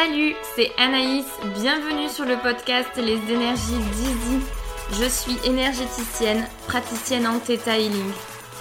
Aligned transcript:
Salut, 0.00 0.36
c'est 0.54 0.70
Anaïs, 0.78 1.26
bienvenue 1.56 2.08
sur 2.08 2.24
le 2.24 2.36
podcast 2.36 2.90
Les 2.98 3.18
énergies 3.34 3.82
d'Easy. 3.96 4.38
Je 4.92 5.08
suis 5.08 5.36
énergéticienne, 5.44 6.46
praticienne 6.68 7.26
en 7.26 7.40
Theta 7.40 7.76
Healing. 7.76 8.12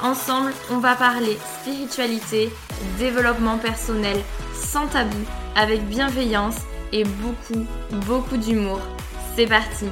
Ensemble, 0.02 0.52
on 0.72 0.80
va 0.80 0.96
parler 0.96 1.38
spiritualité, 1.62 2.50
développement 2.98 3.60
personnel, 3.60 4.18
sans 4.56 4.88
tabou, 4.88 5.16
avec 5.56 5.82
bienveillance 5.84 6.58
et 6.92 7.04
beaucoup, 7.04 7.68
beaucoup 8.08 8.38
d'humour. 8.38 8.82
C'est 9.36 9.46
parti 9.46 9.86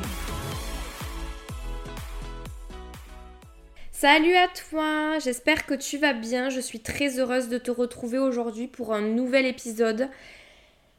Salut 3.91 4.35
à 4.35 4.47
toi, 4.47 5.19
j'espère 5.19 5.67
que 5.67 5.75
tu 5.75 5.99
vas 5.99 6.13
bien, 6.13 6.49
je 6.49 6.59
suis 6.59 6.79
très 6.79 7.19
heureuse 7.19 7.49
de 7.49 7.59
te 7.59 7.69
retrouver 7.69 8.17
aujourd'hui 8.17 8.65
pour 8.65 8.95
un 8.95 9.01
nouvel 9.01 9.45
épisode. 9.45 10.09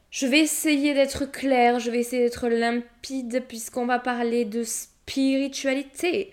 Je 0.09 0.25
vais 0.25 0.39
essayer 0.39 0.93
d'être 0.93 1.25
claire, 1.25 1.79
je 1.79 1.91
vais 1.91 1.99
essayer 1.99 2.23
d'être 2.23 2.47
limpide 2.47 3.43
puisqu'on 3.47 3.85
va 3.85 3.99
parler 3.99 4.45
de 4.45 4.63
spiritualité. 4.63 6.31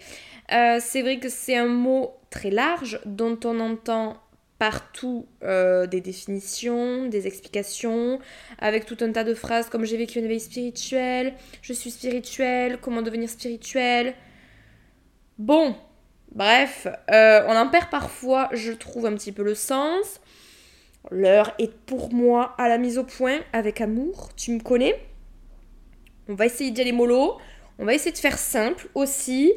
Euh, 0.53 0.79
c'est 0.81 1.03
vrai 1.03 1.19
que 1.19 1.29
c'est 1.29 1.57
un 1.57 1.67
mot 1.67 2.15
très 2.31 2.51
large 2.51 3.01
dont 3.05 3.39
on 3.45 3.61
entend 3.61 4.21
partout 4.59 5.27
euh, 5.43 5.87
des 5.87 6.01
définitions, 6.01 7.07
des 7.07 7.27
explications, 7.27 8.21
avec 8.59 8.87
tout 8.87 8.97
un 9.01 9.11
tas 9.11 9.25
de 9.25 9.35
phrases 9.35 9.69
comme 9.69 9.85
j'ai 9.85 9.97
vécu 9.97 10.21
une 10.21 10.29
veille 10.29 10.41
spirituelle, 10.41 11.35
je 11.61 11.73
suis 11.73 11.91
spirituelle, 11.91 12.79
comment 12.81 13.03
devenir 13.03 13.29
spirituel. 13.29 14.15
Bon, 15.39 15.75
bref, 16.31 16.87
euh, 17.11 17.43
on 17.49 17.57
en 17.57 17.69
perd 17.69 17.91
parfois, 17.91 18.49
je 18.53 18.73
trouve, 18.73 19.07
un 19.07 19.15
petit 19.15 19.33
peu 19.33 19.43
le 19.43 19.55
sens. 19.55 20.21
L'heure 21.11 21.55
est 21.59 21.73
pour 21.73 22.13
moi 22.13 22.55
à 22.59 22.69
la 22.69 22.79
mise 22.79 22.99
au 22.99 23.05
point 23.05 23.41
avec 23.53 23.81
amour, 23.81 24.31
tu 24.37 24.53
me 24.53 24.61
connais. 24.61 24.99
On 26.29 26.35
va 26.35 26.47
essayer 26.47 26.71
d'y 26.71 26.81
aller 26.81 26.93
mollo, 26.93 27.39
on 27.79 27.85
va 27.85 27.95
essayer 27.95 28.13
de 28.13 28.19
faire 28.19 28.39
simple 28.39 28.89
aussi. 28.95 29.53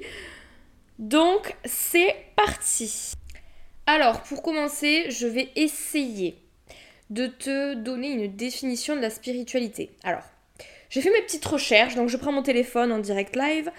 Donc 1.00 1.56
c'est 1.66 2.16
parti. 2.36 3.14
Alors 3.86 4.22
pour 4.24 4.42
commencer, 4.42 5.10
je 5.10 5.28
vais 5.28 5.50
essayer 5.56 6.38
de 7.10 7.28
te 7.28 7.74
donner 7.76 8.12
une 8.12 8.36
définition 8.36 8.96
de 8.96 9.02
la 9.02 9.10
spiritualité. 9.10 9.92
Alors, 10.04 10.24
j'ai 10.90 11.02
fait 11.02 11.12
mes 11.12 11.22
petites 11.22 11.46
recherches, 11.46 11.96
donc 11.96 12.10
je 12.10 12.18
prends 12.18 12.32
mon 12.32 12.44
téléphone 12.44 12.92
en 12.92 13.00
direct 13.00 13.36
live. 13.36 13.72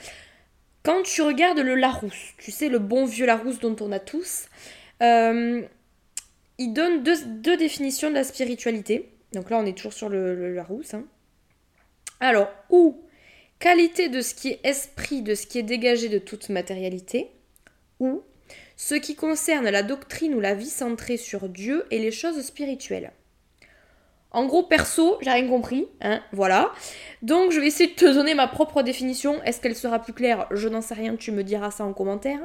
Quand 0.82 1.02
tu 1.02 1.22
regardes 1.22 1.58
le 1.58 1.74
Larousse, 1.74 2.34
tu 2.38 2.50
sais, 2.50 2.68
le 2.68 2.78
bon 2.78 3.04
vieux 3.04 3.26
Larousse 3.26 3.58
dont 3.58 3.76
on 3.80 3.92
a 3.92 3.98
tous, 3.98 4.46
euh, 5.02 5.62
il 6.58 6.72
donne 6.72 7.02
deux, 7.02 7.56
définitions 7.56 8.10
de 8.10 8.14
la 8.14 8.24
spiritualité. 8.24 9.10
Donc 9.32 9.50
là, 9.50 9.58
on 9.58 9.66
est 9.66 9.76
toujours 9.76 9.92
sur 9.92 10.08
le, 10.08 10.54
Larousse. 10.54 10.94
Hein. 10.94 11.04
Alors, 12.20 12.50
ou 12.68 13.00
qualité 13.60 14.08
de 14.08 14.20
ce 14.20 14.34
qui 14.34 14.48
est 14.48 14.60
esprit, 14.64 15.22
de 15.22 15.34
ce 15.34 15.46
qui 15.46 15.58
est 15.58 15.62
dégagé 15.62 16.08
de 16.08 16.18
toute 16.18 16.48
matérialité, 16.48 17.30
ou 18.00 18.22
ce 18.76 18.94
qui 18.94 19.14
concerne 19.14 19.68
la 19.68 19.82
doctrine 19.82 20.34
ou 20.34 20.40
la 20.40 20.54
vie 20.54 20.70
centrée 20.70 21.16
sur 21.16 21.48
Dieu 21.48 21.86
et 21.90 21.98
les 21.98 22.12
choses 22.12 22.40
spirituelles. 22.42 23.12
En 24.30 24.46
gros, 24.46 24.62
perso, 24.62 25.16
j'ai 25.22 25.30
rien 25.30 25.48
compris, 25.48 25.88
hein, 26.00 26.22
voilà. 26.32 26.72
Donc, 27.22 27.50
je 27.50 27.60
vais 27.60 27.68
essayer 27.68 27.90
de 27.90 27.94
te 27.94 28.04
donner 28.04 28.34
ma 28.34 28.46
propre 28.46 28.82
définition. 28.82 29.42
Est-ce 29.44 29.60
qu'elle 29.60 29.74
sera 29.74 30.00
plus 30.00 30.12
claire? 30.12 30.46
Je 30.50 30.68
n'en 30.68 30.82
sais 30.82 30.94
rien, 30.94 31.16
tu 31.16 31.32
me 31.32 31.42
diras 31.42 31.70
ça 31.70 31.84
en 31.84 31.92
commentaire. 31.92 32.40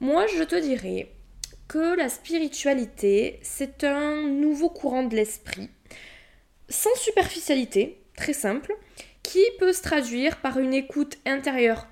Moi, 0.00 0.26
je 0.26 0.42
te 0.42 0.56
dirais 0.56 1.10
la 1.78 2.08
spiritualité, 2.08 3.38
c'est 3.42 3.84
un 3.84 4.22
nouveau 4.28 4.68
courant 4.68 5.04
de 5.04 5.16
l'esprit, 5.16 5.70
sans 6.68 6.94
superficialité, 6.96 8.02
très 8.16 8.32
simple, 8.32 8.74
qui 9.22 9.42
peut 9.58 9.72
se 9.72 9.82
traduire 9.82 10.40
par 10.40 10.58
une 10.58 10.74
écoute 10.74 11.18
intérieure 11.26 11.86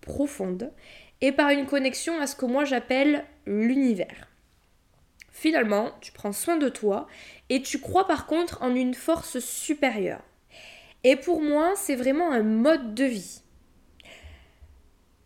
profonde 0.00 0.72
et 1.20 1.32
par 1.32 1.50
une 1.50 1.66
connexion 1.66 2.20
à 2.20 2.26
ce 2.26 2.36
que 2.36 2.46
moi 2.46 2.64
j'appelle 2.64 3.24
l'univers. 3.46 4.28
Finalement, 5.32 5.92
tu 6.00 6.12
prends 6.12 6.32
soin 6.32 6.56
de 6.56 6.68
toi 6.68 7.06
et 7.48 7.62
tu 7.62 7.80
crois 7.80 8.06
par 8.06 8.26
contre 8.26 8.62
en 8.62 8.74
une 8.74 8.94
force 8.94 9.38
supérieure. 9.40 10.22
Et 11.02 11.16
pour 11.16 11.42
moi, 11.42 11.74
c'est 11.76 11.96
vraiment 11.96 12.32
un 12.32 12.42
mode 12.42 12.94
de 12.94 13.04
vie. 13.04 13.42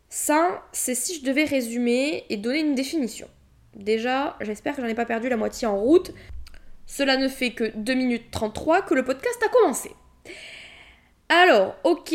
Ça, 0.08 0.66
c'est 0.72 0.94
si 0.94 1.20
je 1.20 1.24
devais 1.24 1.44
résumer 1.44 2.24
et 2.30 2.36
donner 2.36 2.60
une 2.60 2.74
définition. 2.74 3.28
Déjà, 3.74 4.36
j'espère 4.40 4.74
que 4.74 4.82
j'en 4.82 4.88
ai 4.88 4.94
pas 4.94 5.06
perdu 5.06 5.28
la 5.28 5.36
moitié 5.36 5.66
en 5.66 5.78
route. 5.78 6.12
Cela 6.86 7.16
ne 7.16 7.28
fait 7.28 7.52
que 7.52 7.70
2 7.76 7.94
minutes 7.94 8.30
33 8.30 8.82
que 8.82 8.94
le 8.94 9.04
podcast 9.04 9.38
a 9.44 9.48
commencé. 9.48 9.90
Alors, 11.30 11.76
ok, 11.84 12.14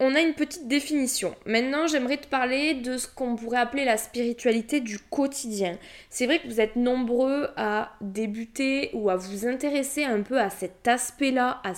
on 0.00 0.14
a 0.14 0.20
une 0.20 0.32
petite 0.32 0.66
définition. 0.66 1.34
Maintenant, 1.44 1.86
j'aimerais 1.86 2.16
te 2.16 2.26
parler 2.26 2.72
de 2.72 2.96
ce 2.96 3.06
qu'on 3.06 3.36
pourrait 3.36 3.58
appeler 3.58 3.84
la 3.84 3.98
spiritualité 3.98 4.80
du 4.80 4.98
quotidien. 4.98 5.78
C'est 6.08 6.24
vrai 6.24 6.38
que 6.38 6.46
vous 6.46 6.60
êtes 6.62 6.74
nombreux 6.74 7.50
à 7.56 7.92
débuter 8.00 8.88
ou 8.94 9.10
à 9.10 9.16
vous 9.16 9.46
intéresser 9.46 10.04
un 10.04 10.22
peu 10.22 10.40
à 10.40 10.48
cet 10.48 10.88
aspect-là, 10.88 11.60
à, 11.64 11.72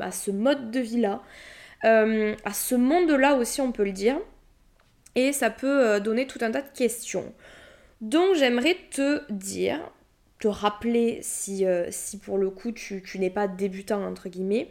à 0.00 0.10
ce 0.12 0.30
mode 0.30 0.70
de 0.70 0.78
vie-là, 0.78 1.22
euh, 1.84 2.36
à 2.44 2.52
ce 2.52 2.76
monde-là 2.76 3.34
aussi, 3.34 3.60
on 3.60 3.72
peut 3.72 3.84
le 3.84 3.90
dire. 3.90 4.16
Et 5.16 5.32
ça 5.32 5.50
peut 5.50 5.88
euh, 5.88 5.98
donner 5.98 6.28
tout 6.28 6.38
un 6.42 6.52
tas 6.52 6.62
de 6.62 6.70
questions. 6.72 7.34
Donc 8.00 8.34
j'aimerais 8.34 8.76
te 8.90 9.30
dire, 9.30 9.78
te 10.38 10.48
rappeler 10.48 11.18
si, 11.22 11.66
euh, 11.66 11.90
pour 12.22 12.38
le 12.38 12.50
coup 12.50 12.72
tu, 12.72 13.02
n'es 13.16 13.30
pas 13.30 13.46
débutant 13.46 14.04
entre 14.04 14.28
guillemets, 14.28 14.70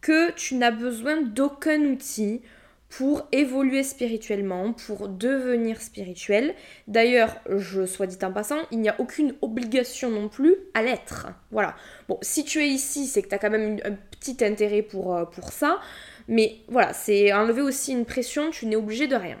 que 0.00 0.30
tu 0.32 0.54
n'as 0.54 0.70
besoin 0.70 1.22
d'aucun 1.22 1.80
outil 1.82 2.42
pour 2.90 3.26
évoluer 3.30 3.84
spirituellement, 3.84 4.72
pour 4.72 5.08
devenir 5.08 5.80
spirituel. 5.80 6.54
D'ailleurs, 6.88 7.36
je 7.48 7.86
sois 7.86 8.06
dit 8.06 8.18
en 8.24 8.32
passant, 8.32 8.58
il 8.72 8.80
n'y 8.80 8.88
a 8.88 8.96
aucune 8.98 9.36
obligation 9.42 10.10
non 10.10 10.28
plus 10.28 10.56
à 10.74 10.82
l'être. 10.82 11.28
Voilà. 11.52 11.76
Bon, 12.08 12.18
si 12.20 12.44
tu 12.44 12.58
es 12.58 12.68
ici, 12.68 13.06
c'est 13.06 13.22
que 13.22 13.28
tu 13.28 13.34
as 13.34 13.38
quand 13.38 13.50
même 13.50 13.78
un 13.84 13.92
petit 13.92 14.44
intérêt 14.44 14.84
euh, 14.92 15.24
pour 15.24 15.52
ça. 15.52 15.78
Mais 16.26 16.56
voilà, 16.68 16.92
c'est 16.92 17.32
enlever 17.32 17.62
aussi 17.62 17.92
une 17.92 18.04
pression, 18.04 18.50
tu 18.50 18.66
n'es 18.66 18.76
obligé 18.76 19.06
de 19.06 19.16
rien. 19.16 19.40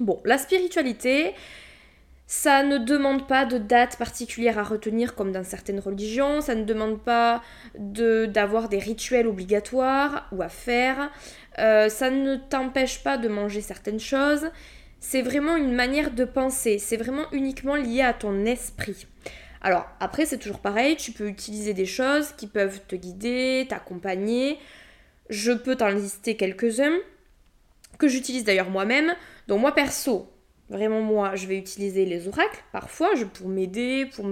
Bon, 0.00 0.20
la 0.24 0.38
spiritualité, 0.38 1.34
ça 2.34 2.62
ne 2.62 2.78
demande 2.78 3.28
pas 3.28 3.44
de 3.44 3.58
date 3.58 3.98
particulière 3.98 4.58
à 4.58 4.62
retenir 4.62 5.14
comme 5.14 5.32
dans 5.32 5.44
certaines 5.44 5.80
religions, 5.80 6.40
ça 6.40 6.54
ne 6.54 6.64
demande 6.64 6.98
pas 6.98 7.42
d'avoir 7.76 8.70
des 8.70 8.78
rituels 8.78 9.26
obligatoires 9.26 10.28
ou 10.32 10.40
à 10.40 10.48
faire, 10.48 11.10
euh, 11.58 11.90
ça 11.90 12.08
ne 12.08 12.36
t'empêche 12.36 13.02
pas 13.02 13.18
de 13.18 13.28
manger 13.28 13.60
certaines 13.60 14.00
choses, 14.00 14.46
c'est 14.98 15.20
vraiment 15.20 15.56
une 15.56 15.74
manière 15.74 16.10
de 16.10 16.24
penser, 16.24 16.78
c'est 16.78 16.96
vraiment 16.96 17.30
uniquement 17.32 17.76
lié 17.76 18.00
à 18.00 18.14
ton 18.14 18.46
esprit. 18.46 19.06
Alors 19.60 19.86
après 20.00 20.24
c'est 20.24 20.38
toujours 20.38 20.60
pareil, 20.60 20.96
tu 20.96 21.12
peux 21.12 21.28
utiliser 21.28 21.74
des 21.74 21.84
choses 21.84 22.32
qui 22.38 22.46
peuvent 22.46 22.80
te 22.88 22.96
guider, 22.96 23.66
t'accompagner, 23.68 24.58
je 25.28 25.52
peux 25.52 25.76
t'en 25.76 25.90
lister 25.90 26.38
quelques-uns, 26.38 26.96
que 27.98 28.08
j'utilise 28.08 28.44
d'ailleurs 28.44 28.70
moi-même, 28.70 29.14
donc 29.48 29.60
moi 29.60 29.74
perso, 29.74 30.31
Vraiment, 30.72 31.02
moi, 31.02 31.36
je 31.36 31.46
vais 31.46 31.58
utiliser 31.58 32.06
les 32.06 32.28
oracles 32.28 32.64
parfois 32.72 33.10
pour 33.34 33.46
m'aider, 33.46 34.06
pour, 34.06 34.26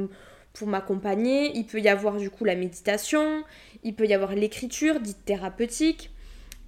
pour 0.55 0.69
m'accompagner. 0.69 1.53
Il 1.55 1.67
peut 1.67 1.81
y 1.81 1.89
avoir 1.89 2.17
du 2.17 2.31
coup 2.31 2.47
la 2.47 2.57
méditation, 2.57 3.45
il 3.85 3.95
peut 3.95 4.07
y 4.07 4.15
avoir 4.15 4.35
l'écriture 4.35 5.01
dite 5.01 5.23
thérapeutique, 5.27 6.11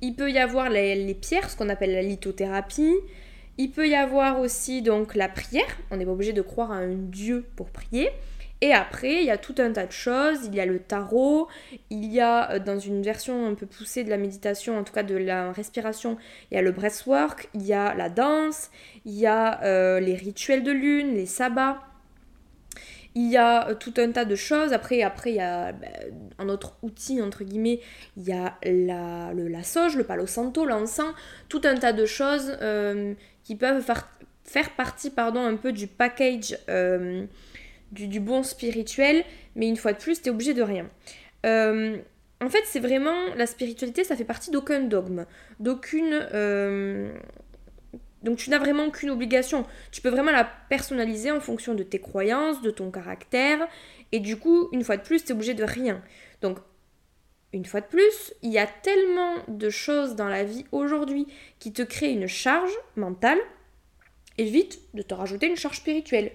il 0.02 0.14
peut 0.14 0.30
y 0.30 0.38
avoir 0.38 0.68
les, 0.68 1.14
pierres, 1.14 1.48
ce 1.48 1.56
qu'on 1.56 1.70
appelle 1.70 1.92
la 1.92 2.02
lithothérapie. 2.02 2.94
Il 3.56 3.70
peut 3.70 3.88
y 3.88 3.94
avoir 3.94 4.40
aussi 4.40 4.82
donc 4.82 5.14
la 5.14 5.30
prière. 5.30 5.78
On 5.90 5.96
n'est 5.96 6.04
pas 6.04 6.12
obligé 6.12 6.34
de 6.34 6.42
croire 6.42 6.70
à 6.70 6.76
un 6.76 6.94
dieu 6.94 7.46
pour 7.56 7.70
prier. 7.70 8.10
Et 8.62 8.72
après, 8.72 9.16
il 9.16 9.24
y 9.24 9.30
a 9.30 9.38
tout 9.38 9.56
un 9.58 9.72
tas 9.72 9.86
de 9.86 9.92
choses. 9.92 10.46
Il 10.46 10.54
y 10.54 10.60
a 10.60 10.66
le 10.66 10.78
tarot, 10.78 11.48
il 11.90 12.06
y 12.06 12.20
a 12.20 12.52
euh, 12.52 12.58
dans 12.60 12.78
une 12.78 13.02
version 13.02 13.48
un 13.48 13.54
peu 13.54 13.66
poussée 13.66 14.04
de 14.04 14.10
la 14.10 14.16
méditation, 14.16 14.78
en 14.78 14.84
tout 14.84 14.92
cas 14.92 15.02
de 15.02 15.16
la 15.16 15.50
respiration, 15.50 16.16
il 16.50 16.54
y 16.54 16.58
a 16.58 16.62
le 16.62 16.70
breathwork, 16.70 17.50
il 17.54 17.66
y 17.66 17.72
a 17.72 17.92
la 17.94 18.08
danse, 18.08 18.70
il 19.04 19.14
y 19.14 19.26
a 19.26 19.60
euh, 19.64 19.98
les 19.98 20.14
rituels 20.14 20.62
de 20.62 20.70
lune, 20.70 21.14
les 21.14 21.26
sabbats. 21.26 21.80
Il 23.16 23.28
y 23.28 23.36
a 23.36 23.68
euh, 23.68 23.74
tout 23.74 23.94
un 23.96 24.12
tas 24.12 24.24
de 24.24 24.36
choses. 24.36 24.72
Après, 24.72 25.02
après 25.02 25.32
il 25.32 25.36
y 25.36 25.40
a 25.40 25.72
ben, 25.72 25.90
un 26.38 26.48
autre 26.48 26.76
outil, 26.82 27.20
entre 27.20 27.42
guillemets, 27.42 27.80
il 28.16 28.22
y 28.22 28.32
a 28.32 28.58
la, 28.62 29.32
le, 29.34 29.48
le 29.48 30.02
palo 30.04 30.26
santo, 30.28 30.64
l'encens, 30.64 31.14
tout 31.48 31.62
un 31.64 31.74
tas 31.74 31.92
de 31.92 32.06
choses 32.06 32.56
qui 33.42 33.56
peuvent 33.56 33.82
faire, 33.82 34.08
faire 34.44 34.70
partie 34.76 35.10
pardon, 35.10 35.40
un 35.40 35.56
peu 35.56 35.72
du 35.72 35.88
package 35.88 36.56
du, 37.92 38.20
bon 38.20 38.42
spirituel, 38.42 39.24
mais 39.54 39.68
une 39.68 39.76
fois 39.76 39.92
de 39.92 39.98
plus, 39.98 40.22
t'es 40.22 40.30
obligé 40.30 40.54
de 40.54 40.62
rien. 40.62 40.88
Euh, 41.46 41.98
en 42.40 42.48
fait, 42.48 42.62
c'est 42.64 42.80
vraiment 42.80 43.34
la 43.36 43.46
spiritualité, 43.46 44.02
ça 44.02 44.16
fait 44.16 44.24
partie 44.24 44.50
d'aucun 44.50 44.80
dogme, 44.80 45.26
d'aucune. 45.60 46.26
Euh, 46.34 47.12
donc 48.22 48.38
tu 48.38 48.50
n'as 48.50 48.58
vraiment 48.58 48.90
qu'une 48.90 49.10
obligation. 49.10 49.66
Tu 49.90 50.00
peux 50.00 50.08
vraiment 50.08 50.32
la 50.32 50.44
personnaliser 50.68 51.30
en 51.30 51.40
fonction 51.40 51.74
de 51.74 51.82
tes 51.82 52.00
croyances, 52.00 52.62
de 52.62 52.70
ton 52.70 52.90
caractère, 52.90 53.66
et 54.10 54.20
du 54.20 54.36
coup, 54.36 54.68
une 54.72 54.82
fois 54.82 54.96
de 54.96 55.02
plus, 55.02 55.24
t'es 55.24 55.32
obligé 55.32 55.54
de 55.54 55.64
rien. 55.64 56.02
Donc 56.40 56.58
une 57.52 57.64
fois 57.64 57.82
de 57.82 57.86
plus, 57.86 58.32
il 58.42 58.50
y 58.50 58.58
a 58.58 58.66
tellement 58.66 59.34
de 59.48 59.68
choses 59.68 60.16
dans 60.16 60.28
la 60.28 60.42
vie 60.42 60.64
aujourd'hui 60.72 61.26
qui 61.58 61.72
te 61.72 61.82
créent 61.82 62.12
une 62.12 62.26
charge 62.26 62.72
mentale. 62.96 63.38
Évite 64.38 64.80
de 64.94 65.02
te 65.02 65.12
rajouter 65.12 65.46
une 65.46 65.56
charge 65.56 65.76
spirituelle. 65.76 66.32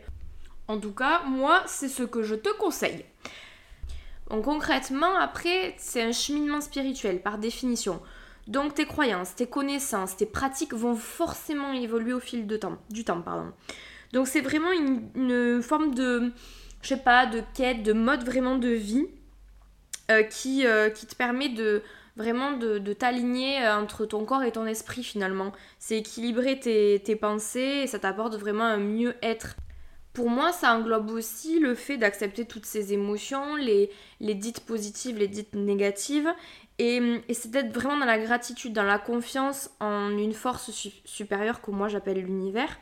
En 0.67 0.79
tout 0.79 0.93
cas, 0.93 1.21
moi, 1.23 1.63
c'est 1.65 1.87
ce 1.87 2.03
que 2.03 2.23
je 2.23 2.35
te 2.35 2.49
conseille. 2.57 3.05
Donc 4.29 4.45
concrètement, 4.45 5.15
après, 5.17 5.75
c'est 5.77 6.01
un 6.01 6.11
cheminement 6.11 6.61
spirituel 6.61 7.21
par 7.21 7.37
définition. 7.37 8.01
Donc 8.47 8.75
tes 8.75 8.85
croyances, 8.85 9.35
tes 9.35 9.47
connaissances, 9.47 10.17
tes 10.17 10.25
pratiques 10.25 10.73
vont 10.73 10.95
forcément 10.95 11.73
évoluer 11.73 12.13
au 12.13 12.19
fil 12.19 12.47
de 12.47 12.57
temps, 12.57 12.77
du 12.89 13.03
temps. 13.03 13.21
Pardon. 13.21 13.51
Donc 14.13 14.27
c'est 14.27 14.41
vraiment 14.41 14.71
une, 14.71 15.61
forme 15.61 15.93
de, 15.93 16.31
je 16.81 16.87
sais 16.89 16.97
pas, 16.97 17.25
de 17.25 17.41
quête, 17.53 17.83
de 17.83 17.93
mode 17.93 18.23
vraiment 18.23 18.57
de 18.57 18.69
vie 18.69 19.07
euh, 20.11 20.23
qui, 20.23 20.65
euh, 20.65 20.89
qui 20.89 21.05
te 21.05 21.15
permet 21.15 21.49
de 21.49 21.81
vraiment 22.15 22.53
de, 22.53 22.93
t'aligner 22.93 23.63
euh, 23.63 23.77
entre 23.77 24.05
ton 24.05 24.25
corps 24.25 24.43
et 24.43 24.51
ton 24.51 24.65
esprit 24.65 25.03
finalement. 25.03 25.51
C'est 25.79 25.97
équilibrer 25.97 26.59
tes, 26.59 27.01
tes 27.03 27.15
pensées 27.15 27.81
et 27.83 27.87
ça 27.87 27.99
t'apporte 27.99 28.35
vraiment 28.35 28.65
un 28.65 28.77
mieux-être 28.77 29.55
pour 30.17 30.31
moi, 30.31 30.51
ça 30.51 30.73
englobe 30.73 31.11
aussi 31.11 31.59
le 31.59 31.75
fait 31.75 31.95
d'accepter 31.97 32.45
toutes 32.45 32.65
ces 32.65 32.91
émotions, 32.91 33.55
les, 33.55 33.91
dites 34.19 34.61
positives, 34.61 35.15
les 35.15 35.27
dites 35.27 35.53
négatives, 35.53 36.33
et, 36.79 37.21
c'est 37.31 37.51
d'être 37.51 37.71
vraiment 37.71 37.97
dans 37.97 38.05
la 38.07 38.17
gratitude, 38.17 38.73
dans 38.73 38.81
la 38.81 38.97
confiance 38.97 39.69
en 39.79 40.09
une 40.17 40.33
force 40.33 40.71
supérieure 41.05 41.61
que 41.61 41.69
moi 41.69 41.87
j'appelle 41.87 42.17
l'univers. 42.17 42.79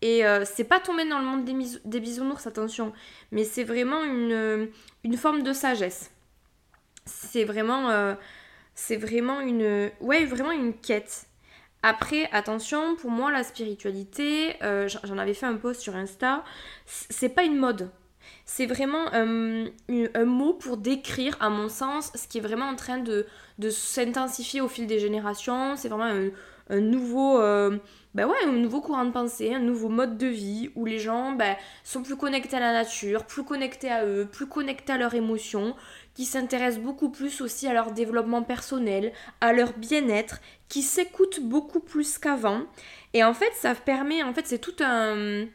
Et 0.00 0.24
euh, 0.24 0.46
c'est 0.46 0.64
pas 0.64 0.80
tomber 0.80 1.06
dans 1.06 1.18
le 1.18 1.26
monde 1.26 1.44
des, 1.44 2.00
bisounours, 2.00 2.46
attention, 2.46 2.94
mais 3.32 3.44
c'est 3.44 3.64
vraiment 3.64 4.02
une, 4.02 4.70
forme 5.18 5.42
de 5.42 5.52
sagesse. 5.52 6.10
C'est 7.04 7.44
vraiment, 7.44 7.90
euh, 7.90 8.14
vraiment 8.92 9.40
une, 9.40 9.90
ouais, 10.00 10.24
vraiment 10.24 10.52
une 10.52 10.72
quête. 10.72 11.26
Après, 11.82 12.28
attention, 12.32 12.94
pour 12.94 13.10
moi, 13.10 13.32
la 13.32 13.42
spiritualité, 13.42 14.54
euh, 14.62 14.88
j'en 15.02 15.18
avais 15.18 15.34
fait 15.34 15.46
un 15.46 15.56
post 15.56 15.80
sur 15.80 15.96
Insta, 15.96 16.44
c'est 16.86 17.28
pas 17.28 17.42
une 17.42 17.56
mode. 17.56 17.90
C'est 18.44 18.66
vraiment 18.66 19.12
un, 19.12 19.66
mot 20.24 20.54
pour 20.54 20.76
décrire, 20.76 21.36
à 21.40 21.50
mon 21.50 21.68
sens, 21.68 22.12
ce 22.14 22.28
qui 22.28 22.38
est 22.38 22.40
vraiment 22.40 22.66
en 22.66 22.76
train 22.76 22.98
de, 22.98 23.26
s'intensifier 23.68 24.60
au 24.60 24.68
fil 24.68 24.86
des 24.86 25.00
générations. 25.00 25.74
C'est 25.74 25.88
vraiment 25.88 26.30
un, 26.70 26.80
nouveau, 26.80 27.40
euh, 27.40 27.76
ben 28.14 28.28
ouais, 28.28 28.36
un 28.46 28.52
nouveau 28.52 28.80
courant 28.80 29.04
de 29.04 29.10
pensée, 29.10 29.52
un 29.52 29.58
nouveau 29.58 29.88
mode 29.88 30.18
de 30.18 30.28
vie 30.28 30.70
où 30.76 30.84
les 30.84 31.00
gens 31.00 31.32
ben, 31.32 31.56
sont 31.82 32.04
plus 32.04 32.16
connectés 32.16 32.56
à 32.56 32.60
la 32.60 32.72
nature, 32.72 33.24
plus 33.24 33.42
connectés 33.42 33.90
à 33.90 34.06
eux, 34.06 34.28
plus 34.30 34.46
connectés 34.46 34.92
à 34.92 34.98
leurs 34.98 35.14
émotions, 35.14 35.74
qui 36.14 36.24
s'intéressent 36.24 36.82
beaucoup 36.82 37.10
plus 37.10 37.40
aussi 37.40 37.66
à 37.66 37.72
leur 37.72 37.92
développement 37.92 38.42
personnel, 38.42 39.12
à 39.40 39.52
leur 39.52 39.72
bien-être, 39.74 40.40
qui 40.68 40.82
s'écoutent 40.82 41.40
beaucoup 41.40 41.80
plus 41.80 42.18
qu'avant. 42.18 42.62
Et 43.14 43.24
en 43.24 43.34
fait, 43.34 43.52
ça 43.54 43.74
permet, 43.74 44.22
en 44.22 44.32
fait, 44.32 44.46
c'est 44.46 44.58
tout 44.58 44.76
un 44.80 45.46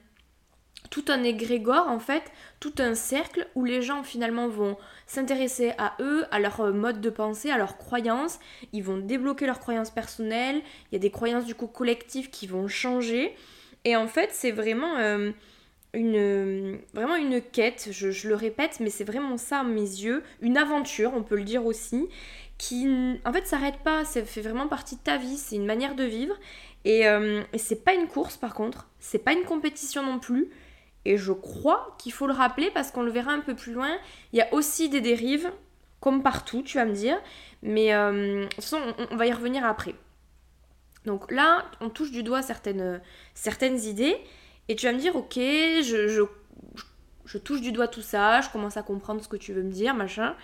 tout 0.89 1.05
un 1.09 1.23
égrégore 1.23 1.87
en 1.89 1.99
fait, 1.99 2.23
tout 2.59 2.73
un 2.79 2.95
cercle 2.95 3.47
où 3.55 3.65
les 3.65 3.81
gens 3.81 4.03
finalement 4.03 4.47
vont 4.47 4.77
s'intéresser 5.05 5.73
à 5.77 5.95
eux, 5.99 6.25
à 6.31 6.39
leur 6.39 6.73
mode 6.73 7.01
de 7.01 7.09
pensée, 7.09 7.51
à 7.51 7.57
leurs 7.57 7.77
croyances, 7.77 8.39
ils 8.73 8.83
vont 8.83 8.97
débloquer 8.97 9.45
leurs 9.45 9.59
croyances 9.59 9.91
personnelles, 9.91 10.61
il 10.91 10.93
y 10.93 10.95
a 10.95 10.99
des 10.99 11.11
croyances 11.11 11.45
du 11.45 11.55
coup 11.55 11.67
collectives 11.67 12.29
qui 12.29 12.47
vont 12.47 12.67
changer. 12.67 13.35
Et 13.85 13.95
en 13.95 14.07
fait 14.07 14.29
c'est 14.31 14.51
vraiment 14.51 14.97
euh, 14.97 15.31
une, 15.93 16.79
vraiment 16.93 17.15
une 17.15 17.41
quête, 17.41 17.89
je, 17.91 18.27
le 18.27 18.35
répète, 18.35 18.79
mais 18.79 18.89
c'est 18.89 19.03
vraiment 19.03 19.37
ça 19.37 19.59
à 19.59 19.63
mes 19.63 19.81
yeux, 19.81 20.23
une 20.41 20.57
aventure, 20.57 21.13
on 21.15 21.23
peut 21.23 21.35
le 21.35 21.43
dire 21.43 21.65
aussi, 21.65 22.07
qui 22.57 22.87
en 23.23 23.33
fait 23.33 23.47
s'arrête 23.47 23.79
pas, 23.83 24.05
ça 24.05 24.23
fait 24.23 24.41
vraiment 24.41 24.67
partie 24.67 24.95
de 24.95 25.01
ta 25.01 25.17
vie, 25.17 25.37
c'est 25.37 25.55
une 25.55 25.65
manière 25.65 25.95
de 25.95 26.03
vivre, 26.03 26.35
et, 26.85 27.07
euh, 27.07 27.43
et 27.53 27.57
c'est 27.57 27.83
pas 27.83 27.93
une 27.93 28.07
course 28.07 28.37
par 28.37 28.53
contre, 28.53 28.87
c'est 28.99 29.19
pas 29.19 29.33
une 29.33 29.43
compétition 29.43 30.03
non 30.03 30.19
plus, 30.19 30.49
et 31.05 31.17
je 31.17 31.31
crois 31.31 31.95
qu'il 31.97 32.11
faut 32.11 32.27
le 32.27 32.33
rappeler 32.33 32.69
parce 32.71 32.91
qu'on 32.91 33.01
le 33.01 33.11
verra 33.11 33.31
un 33.31 33.39
peu 33.39 33.55
plus 33.55 33.71
loin, 33.71 33.97
il 34.33 34.39
y 34.39 34.41
a 34.41 34.53
aussi 34.53 34.89
des 34.89 34.99
dérives, 34.99 35.49
comme 36.01 36.21
partout, 36.21 36.61
tu 36.63 36.77
vas 36.77 36.85
me 36.85 36.93
dire, 36.93 37.17
mais 37.61 37.93
euh, 37.93 38.47
façon, 38.49 38.79
on, 39.09 39.15
va 39.15 39.25
y 39.25 39.31
revenir 39.31 39.65
après. 39.65 39.95
Donc 41.05 41.31
là, 41.31 41.65
on 41.79 41.89
touche 41.89 42.11
du 42.11 42.23
doigt 42.23 42.41
certaines, 42.41 43.01
certaines 43.33 43.79
idées, 43.79 44.17
et 44.69 44.75
tu 44.75 44.85
vas 44.85 44.93
me 44.93 44.99
dire, 44.99 45.15
ok, 45.15 45.35
je, 45.35 47.37
touche 47.37 47.61
du 47.61 47.71
doigt 47.71 47.87
tout 47.87 48.01
ça, 48.01 48.41
je 48.41 48.49
commence 48.49 48.77
à 48.77 48.83
comprendre 48.83 49.23
ce 49.23 49.27
que 49.27 49.37
tu 49.37 49.53
veux 49.53 49.63
me 49.63 49.71
dire, 49.71 49.93
machin. 49.93 50.35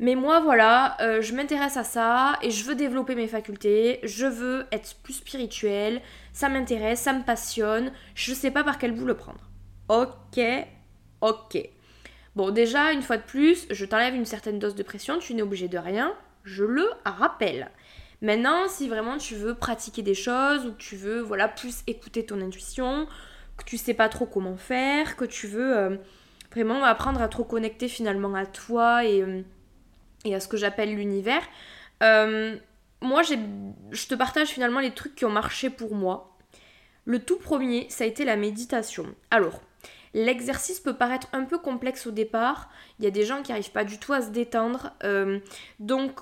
Mais 0.00 0.14
moi, 0.14 0.40
voilà, 0.40 0.96
euh, 1.00 1.22
je 1.22 1.34
m'intéresse 1.34 1.76
à 1.76 1.82
ça 1.82 2.38
et 2.42 2.50
je 2.50 2.64
veux 2.64 2.76
développer 2.76 3.16
mes 3.16 3.26
facultés, 3.26 3.98
je 4.04 4.26
veux 4.26 4.66
être 4.70 4.94
plus 5.02 5.14
spirituelle, 5.14 6.00
ça 6.32 6.48
m'intéresse, 6.48 7.00
ça 7.00 7.12
me 7.12 7.24
passionne, 7.24 7.90
je 8.14 8.32
sais 8.32 8.52
pas 8.52 8.62
par 8.62 8.78
quel 8.78 8.92
bout 8.92 9.06
le 9.06 9.16
prendre. 9.16 9.50
Ok, 9.88 10.40
ok. 11.20 11.68
Bon, 12.36 12.50
déjà, 12.50 12.92
une 12.92 13.02
fois 13.02 13.16
de 13.16 13.22
plus, 13.22 13.66
je 13.70 13.84
t'enlève 13.84 14.14
une 14.14 14.24
certaine 14.24 14.60
dose 14.60 14.76
de 14.76 14.84
pression, 14.84 15.18
tu 15.18 15.34
n'es 15.34 15.42
obligé 15.42 15.66
de 15.66 15.78
rien, 15.78 16.14
je 16.44 16.62
le 16.62 16.88
rappelle. 17.04 17.68
Maintenant, 18.20 18.68
si 18.68 18.88
vraiment 18.88 19.16
tu 19.16 19.36
veux 19.36 19.54
pratiquer 19.54 20.02
des 20.02 20.14
choses 20.14 20.66
ou 20.66 20.72
que 20.72 20.78
tu 20.78 20.96
veux 20.96 21.20
voilà 21.20 21.46
plus 21.46 21.82
écouter 21.86 22.26
ton 22.26 22.40
intuition, 22.40 23.06
que 23.56 23.64
tu 23.64 23.78
sais 23.78 23.94
pas 23.94 24.08
trop 24.08 24.26
comment 24.26 24.56
faire, 24.56 25.16
que 25.16 25.24
tu 25.24 25.46
veux 25.46 25.76
euh, 25.76 25.96
vraiment 26.52 26.82
apprendre 26.84 27.22
à 27.22 27.28
trop 27.28 27.44
connecter 27.44 27.88
finalement 27.88 28.34
à 28.34 28.44
toi 28.44 29.04
et, 29.04 29.22
euh, 29.22 29.42
à 30.34 30.40
ce 30.40 30.48
que 30.48 30.56
j'appelle 30.56 30.94
l'univers, 30.94 31.42
euh, 32.02 32.56
moi 33.00 33.22
je 33.22 34.06
te 34.06 34.14
partage 34.16 34.48
finalement 34.48 34.80
les 34.80 34.92
trucs 34.92 35.14
qui 35.14 35.24
ont 35.24 35.30
marché 35.30 35.70
pour 35.70 35.94
moi. 35.94 36.36
Le 37.04 37.20
tout 37.20 37.38
premier, 37.38 37.88
ça 37.88 38.04
a 38.04 38.06
été 38.06 38.24
la 38.24 38.36
méditation. 38.36 39.06
Alors, 39.30 39.62
L'exercice 40.14 40.80
peut 40.80 40.96
paraître 40.96 41.28
un 41.34 41.44
peu 41.44 41.58
complexe 41.58 42.06
au 42.06 42.10
départ. 42.10 42.70
Il 42.98 43.04
y 43.04 43.08
a 43.08 43.10
des 43.10 43.26
gens 43.26 43.42
qui 43.42 43.52
n'arrivent 43.52 43.72
pas 43.72 43.84
du 43.84 43.98
tout 43.98 44.14
à 44.14 44.22
se 44.22 44.30
détendre. 44.30 44.94
donc 45.78 46.18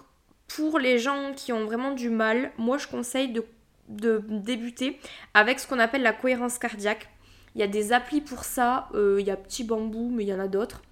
pour 0.49 0.79
les 0.79 0.99
gens 0.99 1.33
qui 1.35 1.53
ont 1.53 1.65
vraiment 1.65 1.93
du 1.93 2.11
mal, 2.11 2.53
moi 2.57 2.79
je 2.79 2.87
conseille 2.87 3.33
de, 3.33 3.45
débuter 3.89 4.99
avec 5.35 5.61
ce 5.61 5.67
qu'on 5.67 5.79
appelle 5.79 6.03
la 6.03 6.13
cohérence 6.13 6.59
cardiaque. 6.59 7.09
Il 7.55 7.61
y 7.61 7.65
a 7.65 7.69
des 7.69 7.93
applis 7.93 8.21
pour 8.21 8.45
ça, 8.45 8.89
euh, 8.95 9.17
il 9.21 9.27
y 9.27 9.31
a 9.31 9.37
Petit 9.37 9.65
Bambou, 9.65 10.11
mais 10.11 10.25
il 10.25 10.29
y 10.29 10.35
en 10.35 10.41
a 10.41 10.49
d'autres. 10.49 10.83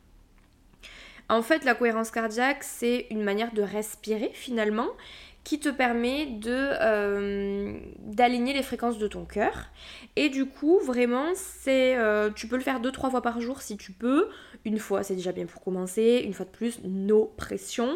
En 1.28 1.42
fait, 1.42 1.64
la 1.64 1.74
cohérence 1.74 2.10
cardiaque, 2.10 2.62
c'est 2.62 3.06
une 3.10 3.22
manière 3.22 3.52
de 3.52 3.62
respirer 3.62 4.30
finalement 4.34 4.88
qui 5.44 5.60
te 5.60 5.68
permet 5.68 6.26
de 6.26 6.70
euh, 6.80 7.78
d'aligner 7.98 8.54
les 8.54 8.62
fréquences 8.62 8.98
de 8.98 9.06
ton 9.06 9.26
cœur. 9.26 9.66
Et 10.16 10.30
du 10.30 10.46
coup, 10.46 10.80
vraiment, 10.80 11.26
c'est 11.34 11.96
euh, 11.98 12.30
tu 12.34 12.48
peux 12.48 12.56
le 12.56 12.62
faire 12.62 12.80
deux 12.80 12.90
trois 12.90 13.10
fois 13.10 13.20
par 13.20 13.40
jour 13.40 13.60
si 13.60 13.76
tu 13.76 13.92
peux. 13.92 14.28
Une 14.64 14.78
fois, 14.78 15.02
c'est 15.02 15.14
déjà 15.14 15.32
bien 15.32 15.44
pour 15.44 15.62
commencer. 15.62 16.22
Une 16.24 16.32
fois 16.32 16.46
de 16.46 16.50
plus, 16.50 16.80
no 16.82 17.26
pression. 17.36 17.94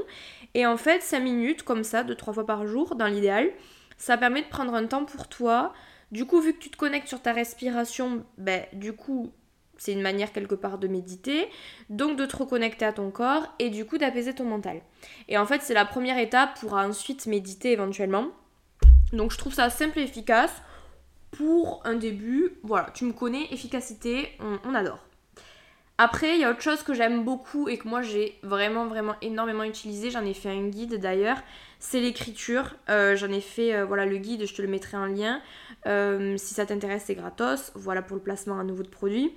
Et 0.52 0.66
en 0.66 0.76
fait, 0.76 1.02
5 1.02 1.20
minutes 1.20 1.62
comme 1.62 1.84
ça, 1.84 2.04
deux 2.04 2.14
trois 2.14 2.34
fois 2.34 2.44
par 2.46 2.66
jour, 2.66 2.94
dans 2.94 3.06
l'idéal, 3.06 3.50
ça 3.96 4.18
permet 4.18 4.42
de 4.42 4.48
prendre 4.48 4.74
un 4.74 4.86
temps 4.86 5.06
pour 5.06 5.28
toi. 5.28 5.72
Du 6.12 6.26
coup, 6.26 6.40
vu 6.40 6.52
que 6.52 6.58
tu 6.58 6.70
te 6.70 6.76
connectes 6.76 7.08
sur 7.08 7.22
ta 7.22 7.32
respiration, 7.32 8.24
ben, 8.36 8.64
du 8.74 8.92
coup, 8.92 9.32
c'est 9.78 9.92
une 9.92 10.02
manière 10.02 10.32
quelque 10.32 10.54
part 10.54 10.78
de 10.78 10.88
méditer, 10.88 11.48
donc 11.88 12.18
de 12.18 12.26
te 12.26 12.36
reconnecter 12.36 12.84
à 12.84 12.92
ton 12.92 13.10
corps 13.10 13.46
et 13.58 13.70
du 13.70 13.86
coup 13.86 13.96
d'apaiser 13.96 14.34
ton 14.34 14.44
mental. 14.44 14.82
Et 15.28 15.38
en 15.38 15.46
fait, 15.46 15.62
c'est 15.62 15.74
la 15.74 15.84
première 15.84 16.18
étape 16.18 16.60
pour 16.60 16.74
ensuite 16.74 17.26
méditer 17.26 17.72
éventuellement. 17.72 18.26
Donc 19.12 19.32
je 19.32 19.38
trouve 19.38 19.54
ça 19.54 19.70
simple 19.70 20.00
et 20.00 20.02
efficace 20.02 20.52
pour 21.30 21.80
un 21.84 21.94
début. 21.94 22.58
Voilà, 22.62 22.90
tu 22.92 23.04
me 23.04 23.12
connais, 23.12 23.46
efficacité, 23.52 24.28
on, 24.64 24.74
adore. 24.74 24.98
Après, 25.96 26.34
il 26.34 26.40
y 26.40 26.44
a 26.44 26.50
autre 26.50 26.62
chose 26.62 26.82
que 26.82 26.94
j'aime 26.94 27.24
beaucoup 27.24 27.68
et 27.68 27.76
que 27.76 27.88
moi 27.88 28.02
j'ai 28.02 28.38
vraiment 28.42 28.86
vraiment 28.86 29.14
énormément 29.20 29.64
utilisé. 29.64 30.10
J'en 30.10 30.24
ai 30.24 30.34
fait 30.34 30.50
un 30.50 30.68
guide 30.68 31.00
d'ailleurs. 31.00 31.38
C'est 31.80 32.00
l'écriture. 32.00 32.74
Euh, 32.88 33.16
j'en 33.16 33.30
ai 33.30 33.40
fait 33.40 33.74
euh, 33.74 33.84
voilà 33.84 34.06
le 34.06 34.16
guide. 34.18 34.46
Je 34.46 34.54
te 34.54 34.62
le 34.62 34.68
mettrai 34.68 34.96
en 34.96 35.06
lien. 35.06 35.40
Euh, 35.86 36.36
si 36.36 36.54
ça 36.54 36.66
t'intéresse, 36.66 37.04
c'est 37.06 37.14
gratos. 37.14 37.72
Voilà 37.74 38.02
pour 38.02 38.16
le 38.16 38.22
placement 38.22 38.60
à 38.60 38.64
nouveau 38.64 38.84
de 38.84 38.88
produits 38.88 39.32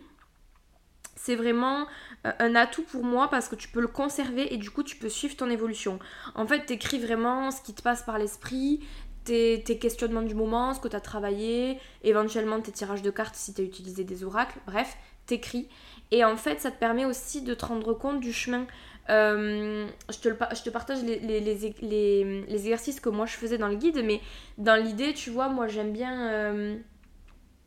c'est 1.15 1.35
vraiment 1.35 1.87
euh, 2.25 2.31
un 2.39 2.55
atout 2.55 2.83
pour 2.83 3.03
moi 3.03 3.29
parce 3.29 3.47
que 3.47 3.55
tu 3.55 3.67
peux 3.67 3.81
le 3.81 3.87
conserver 3.87 4.53
et 4.53 4.57
du 4.57 4.69
coup 4.69 4.83
tu 4.83 4.95
peux 4.95 5.09
suivre 5.09 5.35
ton 5.35 5.49
évolution. 5.49 5.99
En 6.35 6.47
fait, 6.47 6.65
tu 6.65 6.73
écris 6.73 6.99
vraiment 6.99 7.51
ce 7.51 7.61
qui 7.61 7.73
te 7.73 7.81
passe 7.81 8.03
par 8.03 8.17
l'esprit, 8.17 8.81
tes, 9.23 9.61
questionnements 9.79 10.21
du 10.21 10.35
moment, 10.35 10.73
ce 10.73 10.79
que 10.79 10.87
tu 10.87 10.95
as 10.95 11.01
travaillé, 11.01 11.77
éventuellement 12.03 12.59
tes 12.59 12.71
tirages 12.71 13.01
de 13.01 13.11
cartes 13.11 13.35
si 13.35 13.53
tu 13.53 13.61
as 13.61 13.63
utilisé 13.63 14.03
des 14.03 14.23
oracles, 14.23 14.57
bref, 14.65 14.97
t'écris. 15.25 15.67
Et 16.11 16.25
en 16.25 16.35
fait, 16.35 16.59
ça 16.59 16.71
te 16.71 16.79
permet 16.79 17.05
aussi 17.05 17.41
de 17.41 17.53
te 17.53 17.65
rendre 17.65 17.93
compte 17.93 18.19
du 18.19 18.33
chemin. 18.33 18.65
Euh, 19.09 19.87
je, 20.09 20.19
te 20.19 20.69
partage 20.69 21.03
les, 21.03 21.19
les, 21.19 22.55
exercices 22.55 22.99
que 22.99 23.09
moi 23.09 23.25
je 23.25 23.33
faisais 23.33 23.57
dans 23.57 23.67
le 23.67 23.75
guide, 23.75 24.01
mais 24.03 24.21
dans 24.57 24.81
l'idée, 24.81 25.13
tu 25.13 25.29
vois, 25.29 25.49
moi 25.49 25.67
j'aime 25.67 25.91
bien 25.91 26.29
euh, 26.29 26.77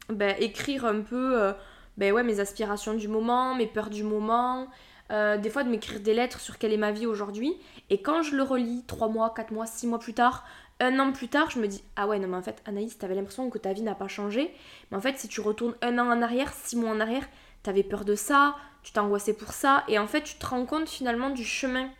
ben, 0.08 0.34
écrire 0.38 0.84
un 0.84 1.00
peu 1.00 1.52
ben 1.96 2.12
ouais, 2.12 2.22
mes 2.22 2.40
aspirations 2.40 2.94
du 2.94 3.08
moment, 3.08 3.54
mes 3.54 3.66
peurs 3.66 3.90
du 3.90 4.02
moment, 4.02 4.68
euh, 5.12 5.36
des 5.36 5.50
fois 5.50 5.64
de 5.64 5.68
m'écrire 5.68 6.00
des 6.00 6.14
lettres 6.14 6.40
sur 6.40 6.58
quelle 6.58 6.72
est 6.72 6.78
ma 6.78 6.92
vie 6.92 7.06
aujourd'hui. 7.06 7.54
Et 7.90 8.00
quand 8.02 8.22
je 8.22 8.36
le 8.36 8.42
relis 8.42 8.84
3 8.86 9.08
mois, 9.08 9.32
4 9.34 9.52
mois, 9.52 9.66
6 9.66 9.86
mois 9.86 9.98
plus 9.98 10.14
tard, 10.14 10.44
un 10.80 10.98
an 10.98 11.12
plus 11.12 11.28
tard, 11.28 11.50
je 11.50 11.58
me 11.58 11.68
dis 11.68 11.84
Ah 11.96 12.06
ouais, 12.06 12.18
non, 12.18 12.28
mais 12.28 12.36
en 12.36 12.42
fait, 12.42 12.62
Anaïs, 12.66 12.98
t'avais 12.98 13.14
l'impression 13.14 13.48
que 13.50 13.58
ta 13.58 13.72
vie 13.72 13.82
n'a 13.82 13.94
pas 13.94 14.08
changé. 14.08 14.54
Mais 14.90 14.96
en 14.96 15.00
fait, 15.00 15.18
si 15.18 15.28
tu 15.28 15.40
retournes 15.40 15.74
un 15.82 15.98
an 15.98 16.10
en 16.10 16.22
arrière, 16.22 16.52
6 16.52 16.76
mois 16.76 16.90
en 16.90 17.00
arrière, 17.00 17.28
t'avais 17.62 17.82
peur 17.82 18.04
de 18.04 18.14
ça, 18.14 18.56
tu 18.82 18.92
t'angoissais 18.92 19.34
pour 19.34 19.52
ça. 19.52 19.84
Et 19.88 19.98
en 19.98 20.06
fait, 20.06 20.22
tu 20.22 20.36
te 20.36 20.46
rends 20.46 20.66
compte 20.66 20.88
finalement 20.88 21.30
du 21.30 21.44
chemin. 21.44 21.90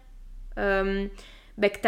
Euh, 0.59 1.07
bah, 1.57 1.69
que 1.69 1.79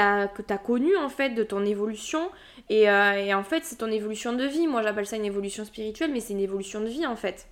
tu 0.42 0.52
as, 0.52 0.58
connu 0.58 0.96
en 0.96 1.08
fait 1.08 1.30
de 1.30 1.42
ton 1.42 1.64
évolution 1.64 2.30
euh, 2.70 3.12
et, 3.12 3.34
en 3.34 3.42
fait 3.42 3.64
c'est 3.64 3.76
ton 3.76 3.90
évolution 3.90 4.32
de 4.32 4.44
vie 4.44 4.68
moi 4.68 4.82
j'appelle 4.82 5.06
ça 5.06 5.16
une 5.16 5.24
évolution 5.24 5.64
spirituelle 5.64 6.12
mais 6.12 6.20
c'est 6.20 6.34
une 6.34 6.40
évolution 6.40 6.80
de 6.80 6.86
vie 6.86 7.04
en 7.04 7.16
fait 7.16 7.48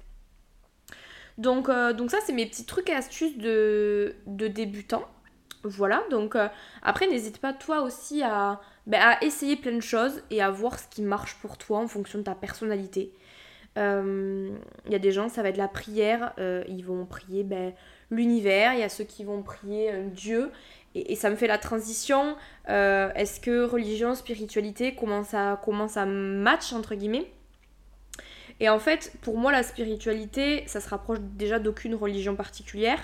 donc, 1.38 1.68
euh, 1.68 1.92
donc 1.92 2.10
ça 2.10 2.18
c'est 2.24 2.32
mes 2.32 2.46
petits 2.46 2.64
trucs 2.64 2.88
et 2.90 2.94
astuces 2.94 3.36
de, 3.38 4.14
de 4.26 4.48
débutant 4.48 5.04
voilà 5.64 6.02
donc 6.10 6.36
euh, 6.36 6.48
après 6.82 7.06
n'hésite 7.06 7.38
pas 7.38 7.52
toi 7.52 7.82
aussi 7.82 8.22
à, 8.22 8.60
bah, 8.86 8.98
à 9.00 9.24
essayer 9.24 9.56
plein 9.56 9.72
de 9.72 9.80
choses 9.80 10.22
et 10.30 10.42
à 10.42 10.50
voir 10.50 10.78
ce 10.78 10.86
qui 10.88 11.02
marche 11.02 11.36
pour 11.36 11.56
toi 11.56 11.78
en 11.78 11.88
fonction 11.88 12.18
de 12.18 12.24
ta 12.24 12.34
personnalité. 12.34 13.12
Il 13.76 14.52
y 14.88 14.94
a 14.94 14.98
des 15.00 15.10
gens 15.10 15.28
ça 15.28 15.42
va 15.42 15.48
être 15.48 15.56
la 15.56 15.66
prière 15.66 16.32
ils 16.38 16.84
vont 16.84 17.06
prier 17.06 17.42
ben, 17.42 17.72
l'univers 18.08 18.72
il 18.74 18.78
y 18.78 18.84
a 18.84 18.88
ceux 18.88 19.02
qui 19.02 19.24
vont 19.24 19.42
prier 19.42 19.90
Dieu. 20.12 20.52
Et, 20.94 21.16
ça 21.16 21.30
me 21.30 21.36
fait 21.36 21.46
la 21.46 21.58
transition. 21.58 22.36
Euh, 22.68 23.10
est-ce 23.14 23.40
que 23.40 23.64
religion, 23.64 24.14
spiritualité, 24.14 24.94
comment 24.94 25.24
ça, 25.24 25.60
comment 25.64 25.88
ça 25.88 26.06
match, 26.06 26.72
entre 26.72 26.94
guillemets? 26.94 27.30
Et 28.60 28.68
en 28.68 28.78
fait, 28.78 29.12
pour 29.22 29.36
moi, 29.36 29.52
la 29.52 29.62
spiritualité, 29.62 30.64
ça 30.66 30.80
se 30.80 30.88
rapproche 30.88 31.18
déjà 31.20 31.58
d'aucune 31.58 31.94
religion 31.94 32.36
particulière. 32.36 33.00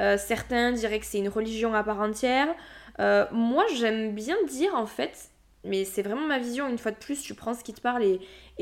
Euh, 0.00 0.16
certains 0.18 0.72
diraient 0.72 0.98
que 0.98 1.06
c'est 1.06 1.18
une 1.18 1.28
religion 1.28 1.74
à 1.74 1.82
part 1.82 2.00
entière. 2.00 2.48
Euh, 3.00 3.26
moi, 3.32 3.64
j'aime 3.76 4.14
bien 4.14 4.36
dire, 4.48 4.74
en 4.74 4.86
fait, 4.86 5.30
mais 5.64 5.84
c'est 5.84 6.02
vraiment 6.02 6.26
ma 6.26 6.38
vision, 6.38 6.68
une 6.68 6.78
fois 6.78 6.90
de 6.90 6.96
plus, 6.96 7.22
tu 7.22 7.34
prends 7.34 7.54
ce 7.54 7.64
qui 7.64 7.72
te 7.72 7.80
parle 7.80 8.04
et, 8.04 8.20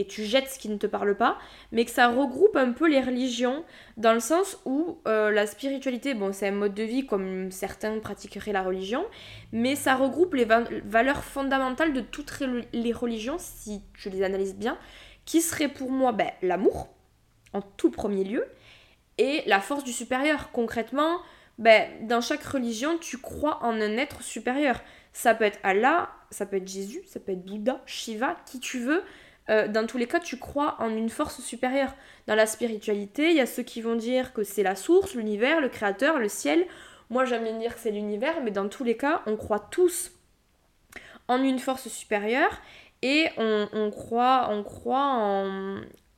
tu 0.08 0.24
jettes 0.24 0.48
ce 0.48 0.58
qui 0.58 0.68
ne 0.68 0.76
te 0.76 0.86
parle 0.86 1.14
pas, 1.16 1.36
mais 1.70 1.84
que 1.84 1.90
ça 1.90 2.08
regroupe 2.08 2.56
un 2.56 2.72
peu 2.72 2.88
les 2.88 3.00
religions, 3.00 3.64
dans 3.96 4.14
le 4.14 4.20
sens 4.20 4.58
où 4.64 4.98
euh, 5.06 5.30
la 5.30 5.46
spiritualité, 5.46 6.14
bon, 6.14 6.32
c'est 6.32 6.48
un 6.48 6.52
mode 6.52 6.74
de 6.74 6.82
vie 6.82 7.04
comme 7.04 7.50
certains 7.50 7.98
pratiqueraient 7.98 8.52
la 8.52 8.62
religion, 8.62 9.04
mais 9.52 9.76
ça 9.76 9.96
regroupe 9.96 10.34
les 10.34 10.46
valeurs 10.46 11.24
fondamentales 11.24 11.92
de 11.92 12.00
toutes 12.00 12.32
les 12.72 12.92
religions, 12.92 13.36
si 13.38 13.82
tu 13.94 14.08
les 14.08 14.22
analyses 14.22 14.54
bien, 14.54 14.78
qui 15.25 15.41
serait 15.41 15.69
pour 15.69 15.91
moi 15.91 16.12
ben, 16.12 16.31
l'amour, 16.43 16.88
en 17.52 17.62
tout 17.62 17.91
premier 17.91 18.25
lieu, 18.25 18.47
et 19.19 19.43
la 19.47 19.61
force 19.61 19.85
du 19.85 19.93
supérieur. 19.93 20.50
Concrètement, 20.52 21.19
ben, 21.59 21.88
dans 22.07 22.21
chaque 22.21 22.43
religion, 22.43 22.99
tu 22.99 23.19
crois 23.19 23.62
en 23.62 23.81
un 23.81 23.97
être 23.97 24.23
supérieur. 24.23 24.81
Ça 25.12 25.35
peut 25.35 25.45
être 25.45 25.59
Allah, 25.62 26.11
ça 26.31 26.47
peut 26.47 26.57
être 26.57 26.69
Jésus, 26.69 27.02
ça 27.07 27.21
peut 27.21 27.33
être 27.33 27.45
Bouddha, 27.45 27.83
Shiva, 27.87 28.37
qui 28.47 28.61
tu 28.61 28.79
veux. 28.79 29.02
Euh, 29.50 29.69
dans 29.69 29.87
tous 29.87 29.99
les 29.99 30.07
cas, 30.07 30.21
tu 30.21 30.38
crois 30.38 30.76
en 30.79 30.91
une 30.91 31.11
force 31.11 31.41
supérieure. 31.41 31.95
Dans 32.26 32.35
la 32.35 32.47
spiritualité, 32.47 33.31
il 33.31 33.37
y 33.37 33.41
a 33.41 33.47
ceux 33.47 33.62
qui 33.62 33.83
vont 33.83 33.97
dire 33.97 34.33
que 34.33 34.45
c'est 34.45 34.62
la 34.62 34.76
source, 34.76 35.14
l'univers, 35.14 35.61
le 35.61 35.69
créateur, 35.69 36.19
le 36.19 36.29
ciel. 36.29 36.67
Moi, 37.11 37.25
j'aime 37.25 37.45
bien 37.45 37.59
dire 37.59 37.75
que 37.75 37.81
c'est 37.81 37.91
l'univers, 37.91 38.43
mais 38.43 38.50
dans 38.50 38.69
tous 38.69 38.85
les 38.85 38.97
cas, 38.97 39.23
on 39.26 39.37
croit 39.37 39.61
tous 39.61 40.12
en 41.29 41.43
une 41.43 41.59
force 41.59 41.88
supérieure 41.88 42.61
et 43.02 43.28
on, 43.37 43.90
croit, 43.90 44.49
on 44.50 44.62
croit 44.62 45.44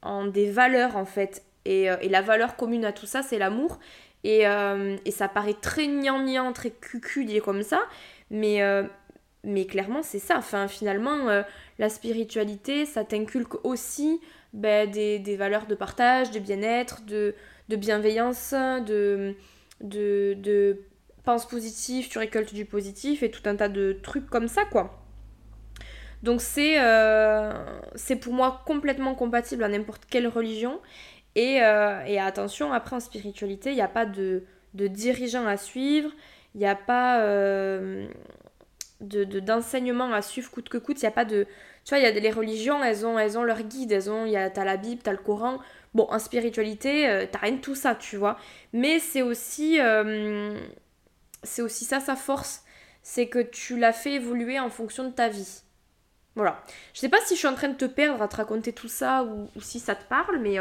en, 0.03 0.27
des 0.27 0.51
valeurs 0.51 0.97
en 0.97 1.05
fait. 1.05 1.43
Euh, 1.67 1.97
et, 2.01 2.09
la 2.09 2.21
valeur 2.21 2.57
commune 2.57 2.85
à 2.85 2.93
tout 2.93 3.07
ça, 3.07 3.23
c'est 3.23 3.39
l'amour. 3.39 3.81
Et, 4.23 4.47
euh, 4.47 4.97
et, 5.05 5.11
ça 5.11 5.29
paraît 5.29 5.55
très 5.55 5.87
gnangnan, 5.87 6.53
très 6.53 6.71
cucu 6.71 7.27
comme 7.41 7.63
ça, 7.63 7.81
mais, 8.31 8.63
euh, 8.63 8.85
mais 9.45 9.67
clairement, 9.67 10.03
c'est 10.03 10.19
ça. 10.19 10.37
Enfin, 10.39 10.69
finalement, 10.69 11.43
la 11.79 11.89
spiritualité, 11.89 12.87
ça 12.87 13.05
t'inculque 13.05 13.65
aussi 13.65 14.21
ben, 14.53 14.91
des, 14.91 15.19
des, 15.19 15.37
valeurs 15.37 15.67
de 15.67 15.75
partage, 15.75 16.31
de 16.31 16.39
bien-être, 16.39 17.05
de, 17.05 17.35
de, 17.69 17.77
bienveillance, 17.77 18.53
de, 18.53 19.35
de, 19.81 20.35
de 20.39 20.81
pense 21.25 21.47
positif, 21.47 22.09
tu 22.09 22.19
récoltes 22.19 22.55
du 22.55 22.65
positif 22.65 23.23
et 23.23 23.31
tout 23.31 23.43
un 23.47 23.57
tas 23.57 23.69
de 23.69 23.99
trucs 24.03 24.29
comme 24.29 24.49
ça, 24.49 24.65
quoi. 24.65 25.04
Donc 26.25 26.41
c'est 26.41 26.81
euh, 26.81 27.53
c'est 27.95 28.17
pour 28.17 28.33
moi 28.33 28.63
complètement 28.67 29.15
compatible 29.15 29.63
à 29.63 29.69
n'importe 29.69 30.07
quelle 30.07 30.27
religion. 30.27 30.81
Et, 31.37 31.57
et, 32.07 32.21
attention, 32.21 32.73
après 32.73 32.95
en 32.95 33.01
spiritualité, 33.01 33.71
il 33.71 33.75
n'y 33.75 33.83
a 33.83 33.89
pas 33.89 34.07
de, 34.07 34.45
de 34.75 34.87
dirigeant 34.87 35.47
à 35.47 35.57
suivre, 35.57 36.11
il 36.55 36.59
n'y 36.59 36.67
a 36.67 36.77
pas 36.77 37.21
euh, 37.21 38.07
de, 39.01 39.25
d'enseignement 39.41 40.13
à 40.13 40.23
suivre 40.23 40.51
coûte 40.51 40.69
que 40.69 40.79
coûte. 40.79 41.01
Il 41.03 41.05
n'y 41.05 41.09
a 41.09 41.13
pas 41.13 41.25
de. 41.25 41.47
Tu 41.85 41.91
vois, 41.91 41.99
il 41.99 42.05
y 42.05 42.07
a 42.07 42.11
les 42.11 42.31
religions, 42.31 42.83
elles 42.83 43.07
ont, 43.07 43.19
elles 43.19 43.37
ont 43.39 43.43
leur 43.43 43.63
guide. 43.63 43.93
Elles 43.93 44.11
ont, 44.11 44.25
y 44.25 44.37
a, 44.37 44.51
t'as 44.51 44.65
la 44.65 44.77
Bible, 44.77 45.03
t'as 45.03 45.13
le 45.13 45.19
Coran. 45.19 45.59
Bon, 45.95 46.07
en 46.11 46.19
spiritualité, 46.19 47.09
euh, 47.09 47.27
t'as 47.31 47.41
rien 47.41 47.53
de 47.53 47.61
tout 47.61 47.75
ça, 47.75 47.95
tu 47.95 48.17
vois. 48.17 48.39
Mais 48.73 48.99
c'est 48.99 49.23
aussi. 49.23 49.81
Euh, 49.81 50.59
c'est 51.43 51.63
aussi 51.63 51.85
ça 51.85 52.01
sa 52.01 52.17
force. 52.17 52.65
C'est 53.03 53.29
que 53.29 53.41
tu 53.41 53.79
l'as 53.79 53.93
fait 53.93 54.15
évoluer 54.15 54.59
en 54.61 54.71
fonction 54.71 55.05
de 55.05 55.13
ta 55.13 55.29
vie. 55.29 55.64
Voilà. 56.37 56.63
Je 56.93 57.01
sais 57.01 57.09
pas 57.09 57.21
si 57.25 57.35
je 57.35 57.39
suis 57.39 57.49
en 57.49 57.55
train 57.55 57.69
de 57.69 57.77
te 57.77 57.85
perdre 57.85 58.23
à 58.23 58.29
te 58.29 58.37
raconter 58.37 58.73
tout 58.73 58.89
ça 58.89 59.25
ou, 59.25 59.49
si 59.61 59.81
ça 59.81 59.95
te 59.95 60.05
parle, 60.05 60.39
mais. 60.39 60.59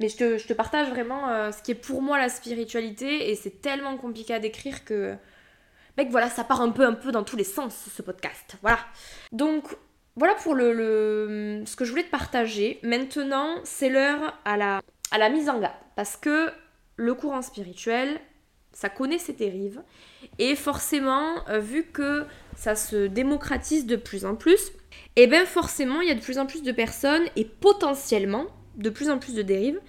Mais 0.00 0.08
je 0.08 0.46
te, 0.46 0.52
partage 0.52 0.88
vraiment 0.90 1.28
euh, 1.28 1.50
ce 1.50 1.60
qui 1.60 1.72
est 1.72 1.74
pour 1.74 2.02
moi 2.02 2.18
la 2.18 2.28
spiritualité 2.28 3.30
et 3.30 3.34
c'est 3.34 3.60
tellement 3.60 3.96
compliqué 3.96 4.34
à 4.34 4.38
décrire 4.38 4.84
que. 4.84 5.14
Mec, 5.96 6.10
voilà, 6.10 6.30
ça 6.30 6.44
part 6.44 6.60
un 6.60 6.70
peu, 6.70 6.84
un 6.84 6.92
peu 6.92 7.10
dans 7.10 7.24
tous 7.24 7.36
les 7.36 7.44
sens 7.44 7.74
ce 7.92 8.02
podcast. 8.02 8.56
Voilà. 8.62 8.78
Donc, 9.32 9.64
voilà 10.14 10.36
pour 10.36 10.54
le, 10.54 11.64
ce 11.66 11.74
que 11.74 11.84
je 11.84 11.90
voulais 11.90 12.04
te 12.04 12.10
partager. 12.10 12.78
Maintenant, 12.84 13.56
c'est 13.64 13.88
l'heure 13.88 14.38
à 14.44 14.56
la 14.56 15.28
mise 15.30 15.48
en 15.48 15.58
garde. 15.58 15.74
Parce 15.96 16.16
que 16.16 16.52
le 16.94 17.14
courant 17.14 17.42
spirituel, 17.42 18.20
ça 18.78 18.88
connaît 18.88 19.18
ses 19.18 19.32
dérives. 19.32 19.82
Et 20.38 20.54
forcément, 20.54 21.44
euh, 21.48 21.58
vu 21.58 21.82
que 21.82 22.24
ça 22.54 22.76
se 22.76 23.08
démocratise 23.08 23.86
de 23.86 23.96
plus 23.96 24.24
en 24.24 24.36
plus, 24.36 24.68
et 25.16 25.24
eh 25.24 25.26
bien 25.26 25.44
forcément, 25.46 26.00
il 26.00 26.06
y 26.06 26.12
a 26.12 26.14
de 26.14 26.20
plus 26.20 26.38
en 26.38 26.46
plus 26.46 26.62
de 26.62 26.70
personnes 26.70 27.24
et 27.34 27.44
potentiellement 27.44 28.46
de 28.76 28.88
plus 28.88 29.10
en 29.10 29.18
plus 29.18 29.34
de 29.34 29.42
dérives. 29.42 29.80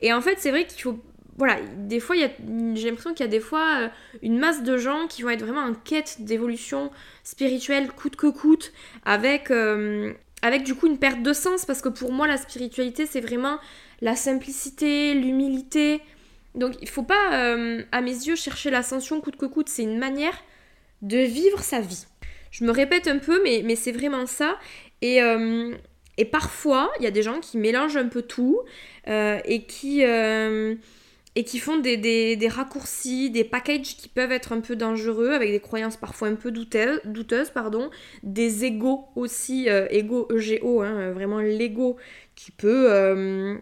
Et 0.00 0.12
en 0.12 0.20
fait, 0.20 0.36
c'est 0.38 0.50
vrai 0.50 0.64
qu'il 0.64 0.80
faut 0.80 0.96
voilà, 1.38 1.58
des 1.76 1.98
fois, 1.98 2.14
j'ai 2.16 2.88
l'impression 2.88 3.12
qu'il 3.12 3.26
y 3.26 3.28
a 3.28 3.30
des 3.30 3.40
fois 3.40 3.80
euh, 3.80 3.88
une 4.22 4.38
masse 4.38 4.62
de 4.62 4.76
gens 4.78 5.06
qui 5.08 5.22
vont 5.22 5.30
être 5.30 5.44
vraiment 5.44 5.60
en 5.60 5.74
quête 5.74 6.18
d'évolution 6.20 6.90
spirituelle 7.24 7.90
coûte 7.90 8.16
que 8.16 8.28
coûte, 8.28 8.72
avec, 9.04 9.50
euh, 9.50 10.14
avec 10.40 10.62
du 10.62 10.74
coup 10.76 10.86
une 10.86 10.98
perte 10.98 11.22
de 11.22 11.32
sens, 11.32 11.66
parce 11.66 11.82
que 11.82 11.90
pour 11.90 12.12
moi, 12.12 12.26
la 12.26 12.38
spiritualité, 12.38 13.06
c'est 13.06 13.20
vraiment 13.20 13.58
la 14.00 14.14
simplicité, 14.14 15.12
l'humilité. 15.14 16.00
Donc, 16.56 16.74
il 16.80 16.88
faut 16.88 17.02
pas, 17.02 17.54
euh, 17.54 17.82
à 17.92 18.00
mes 18.00 18.10
yeux, 18.10 18.36
chercher 18.36 18.70
l'ascension 18.70 19.20
coûte 19.20 19.36
que 19.36 19.46
coûte, 19.46 19.68
c'est 19.68 19.82
une 19.82 19.98
manière 19.98 20.42
de 21.02 21.18
vivre 21.18 21.62
sa 21.62 21.80
vie. 21.80 22.06
Je 22.50 22.64
me 22.64 22.70
répète 22.70 23.06
un 23.06 23.18
peu, 23.18 23.42
mais, 23.42 23.76
c'est 23.76 23.92
vraiment 23.92 24.26
ça. 24.26 24.56
Et, 25.02 25.20
et 26.18 26.24
parfois, 26.24 26.90
il 26.98 27.04
y 27.04 27.06
a 27.06 27.10
des 27.10 27.22
gens 27.22 27.40
qui 27.40 27.58
mélangent 27.58 27.96
un 27.96 28.08
peu 28.08 28.22
tout 28.22 28.60
euh, 29.08 29.38
et, 29.44 29.64
qui, 29.64 30.04
euh, 30.04 30.74
font 31.60 31.76
des, 31.78 32.48
raccourcis, 32.48 33.30
des 33.30 33.44
packages 33.44 33.96
qui 33.96 34.08
peuvent 34.08 34.32
être 34.32 34.52
un 34.52 34.60
peu 34.60 34.76
dangereux, 34.76 35.32
avec 35.32 35.50
des 35.50 35.60
croyances 35.60 35.96
parfois 35.96 36.28
un 36.28 36.34
peu 36.34 36.50
douteuses, 36.50 37.00
douteuses 37.04 37.50
pardon, 37.50 37.90
des 38.22 38.64
égos 38.64 39.04
aussi, 39.14 39.68
euh, 39.68 39.86
ego 39.90 40.26
EGO, 40.34 40.80
hein, 40.80 41.12
vraiment 41.12 41.40
l'ego 41.40 41.96
qui 42.34 42.50
peut 42.50 43.58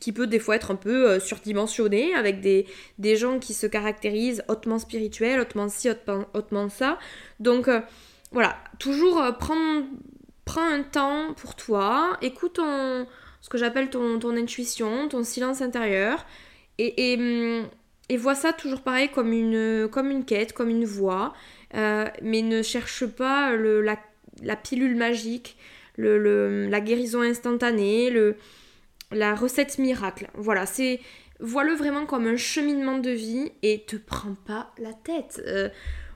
qui 0.00 0.12
peut 0.12 0.26
des 0.26 0.38
fois 0.38 0.56
être 0.56 0.70
un 0.70 0.76
peu 0.76 1.20
surdimensionné, 1.20 2.14
avec 2.14 2.40
des, 2.40 2.66
des, 2.98 3.16
gens 3.16 3.38
qui 3.38 3.54
se 3.54 3.66
caractérisent 3.66 4.42
hautement 4.48 4.78
spirituels, 4.78 5.38
hautement 5.40 5.68
ci, 5.68 5.90
hautement, 5.90 6.26
hautement 6.34 6.68
ça. 6.68 6.98
Donc 7.38 7.68
voilà, 8.32 8.56
toujours 8.78 9.22
prendre 9.38 9.84
prends 10.50 10.66
un 10.66 10.82
temps 10.82 11.32
pour 11.34 11.54
toi, 11.54 12.16
écoute 12.22 12.54
ton, 12.54 13.06
ce 13.40 13.48
que 13.48 13.56
j'appelle 13.56 13.88
ton, 13.88 14.18
ton, 14.18 14.36
intuition, 14.36 15.08
ton 15.08 15.22
silence 15.22 15.62
intérieur, 15.62 16.26
et, 16.78 17.12
et, 17.12 17.62
et, 18.08 18.16
vois 18.16 18.34
ça 18.34 18.52
toujours 18.52 18.80
pareil 18.80 19.08
comme 19.10 19.32
une, 19.32 19.88
comme 19.88 20.10
une 20.10 20.24
quête, 20.24 20.52
comme 20.52 20.68
une 20.68 20.84
voie, 20.84 21.34
euh, 21.76 22.06
mais 22.22 22.42
ne 22.42 22.62
cherche 22.62 23.06
pas 23.06 23.54
le, 23.54 23.80
la, 23.80 23.96
la, 24.42 24.56
pilule 24.56 24.96
magique, 24.96 25.56
le, 25.96 26.18
le, 26.18 26.66
la 26.66 26.80
guérison 26.80 27.20
instantanée, 27.20 28.10
le, 28.10 28.36
la 29.10 29.34
recette 29.34 29.78
miracle. 29.78 30.28
Voilà, 30.34 30.66
c'est 30.66 31.00
vois-le 31.40 31.74
vraiment 31.74 32.06
comme 32.06 32.26
un 32.26 32.36
cheminement 32.36 32.98
de 32.98 33.10
vie 33.10 33.52
et 33.62 33.84
te 33.86 33.96
prends 33.96 34.36
pas 34.46 34.72
la 34.78 34.92
tête. 34.92 35.42
Euh, 35.46 35.68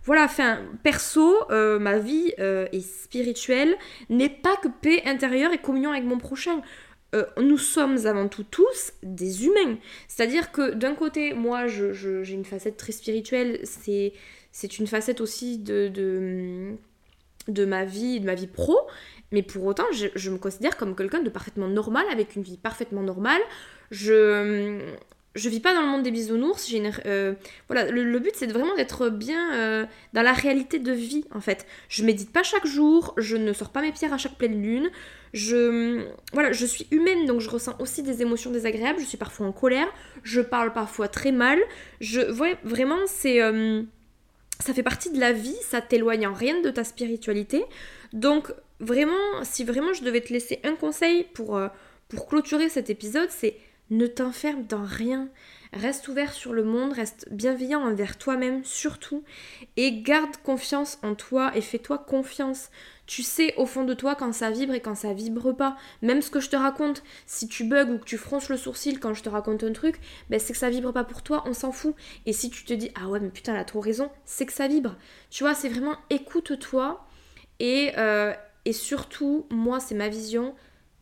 voilà, 0.04 0.24
enfin, 0.24 0.60
perso, 0.82 1.34
euh, 1.50 1.78
ma 1.78 1.98
vie 1.98 2.32
euh, 2.38 2.66
est 2.72 2.86
spirituelle 2.86 3.76
n'est 4.10 4.28
pas 4.28 4.56
que 4.56 4.68
paix 4.68 5.02
intérieure 5.06 5.52
et 5.52 5.58
communion 5.58 5.90
avec 5.90 6.04
mon 6.04 6.18
prochain. 6.18 6.60
nous 7.40 7.58
sommes 7.58 8.06
avant 8.06 8.26
tout 8.28 8.42
tous 8.42 8.92
des 9.04 9.46
humains. 9.46 9.78
C'est-à-dire 10.08 10.50
que 10.50 10.72
d'un 10.72 10.94
côté, 10.94 11.32
moi, 11.32 11.68
j'ai 11.68 11.94
je, 11.94 12.32
une 12.32 12.44
facette 12.44 12.76
très 12.76 12.92
spirituelle, 12.92 13.60
c'est 13.62 14.78
une 14.78 14.88
facette 14.88 15.20
aussi 15.20 15.58
de, 15.58 15.86
de, 15.88 16.74
de, 17.46 17.64
ma 17.64 17.84
vie, 17.84 18.18
de 18.18 18.26
ma 18.26 18.34
vie 18.34 18.48
pro, 18.48 18.76
mais 19.32 19.42
pour 19.42 19.64
autant, 19.64 19.84
je, 19.92 20.30
me 20.30 20.38
considère 20.38 20.76
comme 20.76 20.94
quelqu'un 20.94 21.20
de 21.20 21.30
parfaitement 21.30 21.68
normal, 21.68 22.04
avec 22.10 22.36
une 22.36 22.42
vie 22.42 22.56
parfaitement 22.56 23.02
normale. 23.02 23.40
Je, 23.90 24.80
je 25.34 25.48
vis 25.48 25.60
pas 25.60 25.74
dans 25.74 25.82
le 25.82 25.88
monde 25.88 26.02
des 26.02 26.10
bisounours. 26.10 26.68
J'ai 26.68 26.82
euh, 27.06 27.34
voilà, 27.68 27.90
le, 27.90 28.18
but 28.18 28.32
c'est 28.34 28.46
vraiment 28.46 28.74
d'être 28.76 29.08
bien 29.08 29.54
euh, 29.54 29.86
dans 30.12 30.22
la 30.22 30.32
réalité 30.32 30.78
de 30.78 30.92
vie 30.92 31.24
en 31.32 31.40
fait. 31.40 31.66
Je 31.88 32.04
médite 32.04 32.32
pas 32.32 32.42
chaque 32.42 32.66
jour, 32.66 33.14
je 33.16 33.36
ne 33.36 33.52
sors 33.52 33.70
pas 33.70 33.82
mes 33.82 33.92
pierres 33.92 34.12
à 34.12 34.18
chaque 34.18 34.36
pleine 34.36 34.62
lune. 34.62 34.90
Je 35.32 36.06
voilà, 36.32 36.52
je 36.52 36.64
suis 36.64 36.86
humaine 36.92 37.26
donc 37.26 37.40
je 37.40 37.50
ressens 37.50 37.74
aussi 37.80 38.02
des 38.02 38.22
émotions 38.22 38.50
désagréables. 38.50 39.00
Je 39.00 39.06
suis 39.06 39.18
parfois 39.18 39.46
en 39.46 39.52
colère, 39.52 39.88
je 40.22 40.40
parle 40.40 40.72
parfois 40.72 41.08
très 41.08 41.32
mal. 41.32 41.58
Je 42.00 42.20
vraiment 42.62 43.00
c'est 43.06 43.42
euh, 43.42 43.82
ça 44.60 44.72
fait 44.72 44.84
partie 44.84 45.10
de 45.10 45.18
la 45.18 45.32
vie, 45.32 45.56
ça 45.62 45.80
t'éloigne 45.80 46.28
en 46.28 46.34
rien 46.34 46.60
de 46.60 46.70
ta 46.70 46.84
spiritualité. 46.84 47.64
Donc 48.12 48.52
vraiment, 48.80 49.44
si 49.44 49.64
vraiment 49.64 49.92
je 49.92 50.04
devais 50.04 50.20
te 50.20 50.32
laisser 50.32 50.60
un 50.64 50.74
conseil 50.74 51.24
pour 51.34 51.58
pour 52.08 52.26
clôturer 52.26 52.68
cet 52.68 52.90
épisode, 52.90 53.30
c'est 53.30 53.56
ne 53.90 54.06
t'enferme 54.06 54.64
dans 54.64 54.84
rien. 54.84 55.28
Reste 55.72 56.06
ouvert 56.08 56.32
sur 56.32 56.52
le 56.52 56.62
monde, 56.62 56.92
reste 56.92 57.26
bienveillant 57.32 57.80
envers 57.80 58.16
toi-même 58.16 58.64
surtout 58.64 59.24
et 59.76 60.02
garde 60.02 60.36
confiance 60.44 60.98
en 61.02 61.14
toi 61.14 61.50
et 61.56 61.60
fais-toi 61.60 61.98
confiance. 61.98 62.70
Tu 63.06 63.22
sais 63.22 63.54
au 63.56 63.66
fond 63.66 63.84
de 63.84 63.92
toi 63.92 64.14
quand 64.14 64.32
ça 64.32 64.50
vibre 64.50 64.72
et 64.72 64.80
quand 64.80 64.94
ça 64.94 65.12
vibre 65.12 65.54
pas. 65.54 65.76
Même 66.00 66.22
ce 66.22 66.30
que 66.30 66.40
je 66.40 66.48
te 66.48 66.56
raconte, 66.56 67.02
si 67.26 67.48
tu 67.48 67.64
bugs 67.64 67.90
ou 67.90 67.98
que 67.98 68.04
tu 68.04 68.16
fronces 68.16 68.48
le 68.48 68.56
sourcil 68.56 69.00
quand 69.00 69.14
je 69.14 69.22
te 69.22 69.28
raconte 69.28 69.64
un 69.64 69.72
truc, 69.72 70.00
ben 70.30 70.38
c'est 70.38 70.52
que 70.52 70.58
ça 70.58 70.70
vibre 70.70 70.92
pas 70.92 71.04
pour 71.04 71.22
toi, 71.22 71.42
on 71.46 71.52
s'en 71.52 71.72
fout. 71.72 71.94
Et 72.24 72.32
si 72.32 72.50
tu 72.50 72.64
te 72.64 72.72
dis 72.72 72.90
ah 72.94 73.08
ouais 73.08 73.20
mais 73.20 73.30
putain 73.30 73.54
elle 73.54 73.60
a 73.60 73.64
trop 73.64 73.80
raison, 73.80 74.10
c'est 74.24 74.46
que 74.46 74.52
ça 74.52 74.68
vibre. 74.68 74.94
Tu 75.30 75.42
vois, 75.42 75.54
c'est 75.54 75.68
vraiment 75.68 75.96
écoute-toi 76.08 77.04
et, 77.58 77.92
euh, 77.98 78.32
et 78.64 78.72
surtout, 78.72 79.46
moi 79.50 79.80
c'est 79.80 79.94
ma 79.94 80.08
vision, 80.08 80.54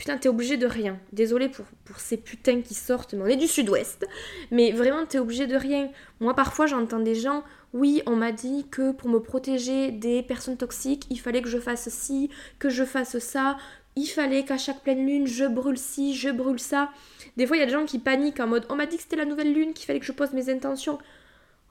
Putain, 0.03 0.19
t'es 0.19 0.29
obligé 0.29 0.57
de 0.57 0.67
rien. 0.67 0.99
Désolée 1.13 1.49
pour, 1.49 1.65
ces 1.97 2.17
putains 2.17 2.61
qui 2.61 2.75
sortent, 2.75 3.15
mais 3.15 3.23
on 3.23 3.27
est 3.27 3.37
du 3.37 3.47
sud-ouest. 3.47 4.05
Mais 4.51 4.73
vraiment, 4.73 5.07
t'es 5.07 5.21
obligé 5.21 5.47
de 5.47 5.55
rien. 5.55 5.91
Moi, 6.19 6.35
parfois, 6.35 6.67
j'entends 6.67 6.99
des 6.99 7.15
gens, 7.15 7.45
oui, 7.73 8.03
on 8.07 8.17
m'a 8.17 8.33
dit 8.33 8.67
que 8.69 8.91
pour 8.91 9.09
me 9.09 9.21
protéger 9.21 9.93
des 9.93 10.25
personnes 10.25 10.57
toxiques, 10.57 11.07
il 11.11 11.21
fallait 11.21 11.41
que 11.41 11.49
je 11.49 11.59
fasse 11.59 11.89
ci, 11.89 12.31
que 12.59 12.69
je 12.69 12.83
fasse 12.83 13.21
ça. 13.21 13.57
Il 13.95 14.07
fallait 14.07 14.45
qu'à 14.45 14.59
chaque 14.59 14.83
pleine 14.83 15.07
lune, 15.07 15.29
je 15.29 15.45
brûle 15.45 15.79
ci, 15.79 16.17
je 16.17 16.31
brûle 16.31 16.59
ça. 16.59 16.91
Des 17.37 17.47
fois, 17.47 17.57
il 17.57 17.61
y 17.61 17.63
a 17.63 17.67
des 17.67 17.73
gens 17.73 17.85
qui 17.85 18.01
paniquent 18.01 18.41
en 18.41 18.49
mode, 18.49 18.67
on 18.71 18.75
m'a 18.75 18.87
dit 18.87 18.97
que 18.97 19.05
c'était 19.05 19.15
la 19.15 19.25
nouvelle 19.25 19.55
lune, 19.55 19.73
qu'il 19.73 19.87
fallait 19.87 20.01
que 20.01 20.07
je 20.07 20.11
pose 20.11 20.33
mes 20.33 20.51
intentions. 20.51 20.99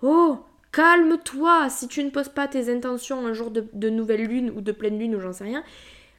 Oh, 0.03 0.39
calme-toi 0.71 1.69
si 1.69 1.87
tu 1.87 2.03
ne 2.03 2.09
poses 2.09 2.29
pas 2.29 2.47
tes 2.47 2.73
intentions 2.73 3.25
un 3.25 3.33
jour 3.33 3.51
de, 3.51 3.89
nouvelle 3.89 4.25
lune 4.25 4.51
ou 4.55 4.61
de 4.61 4.71
pleine 4.71 4.97
lune 4.97 5.15
ou 5.15 5.19
j'en 5.19 5.33
sais 5.33 5.43
rien 5.43 5.63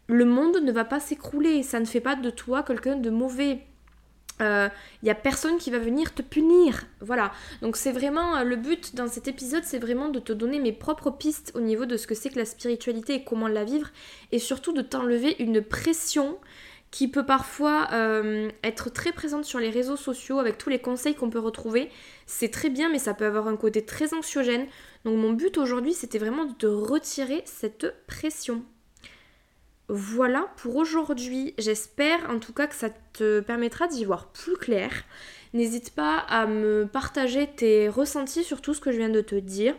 le 0.09 0.25
monde 0.25 0.59
ne 0.63 0.73
va 0.73 0.85
pas 0.85 1.01
s'écrouler. 1.01 1.63
Ça 1.63 1.81
ne 1.81 1.85
fait 1.85 2.01
pas 2.01 2.17
de 2.17 2.31
toi 2.31 2.63
quelqu'un 2.63 2.97
de 2.97 3.11
mauvais. 3.11 3.61
Il 4.41 4.47
euh, 4.47 4.69
n'y 5.03 5.11
a 5.11 5.15
personne 5.15 5.59
qui 5.59 5.71
va 5.71 5.79
venir 5.79 6.15
te 6.15 6.23
punir. 6.23 6.85
Voilà. 7.01 7.33
Donc 7.61 7.77
c'est 7.77 7.93
vraiment 7.93 8.37
euh, 8.37 8.45
le 8.45 8.57
but 8.57 8.95
dans 8.95 9.07
cet 9.07 9.29
épisode, 9.29 9.63
c'est 9.65 9.79
vraiment 9.79 10.09
de 10.09 10.19
te 10.19 10.33
donner 10.33 10.59
mes 10.59 10.73
propres 10.73 11.11
pistes 11.11 11.53
au 11.55 11.61
niveau 11.61 11.87
de 11.87 11.97
ce 11.97 12.07
que 12.07 12.15
c'est 12.15 12.31
que 12.31 12.39
la 12.39 12.45
spiritualité 12.45 13.15
et 13.15 13.25
comment 13.25 13.47
la 13.47 13.65
vivre. 13.65 13.91
Et 14.33 14.39
surtout 14.39 14.73
de 14.73 14.83
t'enlever 14.83 15.37
une 15.39 15.63
pression 15.63 16.39
qui 16.93 17.09
peut 17.09 17.25
parfois 17.25 17.89
euh, 17.93 18.51
être 18.63 18.91
très 18.91 19.13
présente 19.13 19.47
sur 19.47 19.59
les 19.59 19.71
réseaux 19.71 19.97
sociaux 19.97 20.39
avec 20.39 20.59
tous 20.59 20.69
les 20.69 20.79
conseils 20.79 21.15
qu'on 21.15 21.31
peut 21.31 21.39
retrouver. 21.41 21.91
C'est 22.27 22.51
très 22.51 22.69
bien, 22.69 22.91
mais 22.91 22.99
ça 22.99 23.15
peut 23.15 23.25
avoir 23.25 23.49
un 23.49 23.57
côté 23.57 23.85
très 23.85 24.15
anxiogène. 24.15 24.67
Donc 25.05 25.17
mon 25.17 25.33
but 25.33 25.57
aujourd'hui, 25.57 25.95
c'était 25.95 26.19
vraiment 26.19 26.45
de 26.45 26.69
retirer 26.69 27.43
cette 27.47 28.07
pression. 28.07 28.63
Voilà 29.89 30.47
pour 30.59 30.77
aujourd'hui. 30.77 31.55
J'espère 31.57 32.31
en 32.31 32.39
tout 32.39 32.53
cas 32.53 32.67
que 32.67 32.75
ça 32.75 32.91
te 33.15 33.41
permettra 33.41 33.89
d'y 33.89 34.05
voir 34.05 34.27
plus 34.27 34.57
clair. 34.57 34.91
N'hésite 35.55 35.95
pas 35.95 36.19
à 36.19 36.47
me 36.47 36.87
partager 36.87 37.47
tes 37.47 37.89
ressentis 37.89 38.45
sur 38.45 38.61
tout 38.61 38.75
ce 38.75 38.81
que 38.81 38.93
je 38.93 38.99
viens 38.99 39.09
de 39.09 39.23
te 39.23 39.35
dire. 39.35 39.75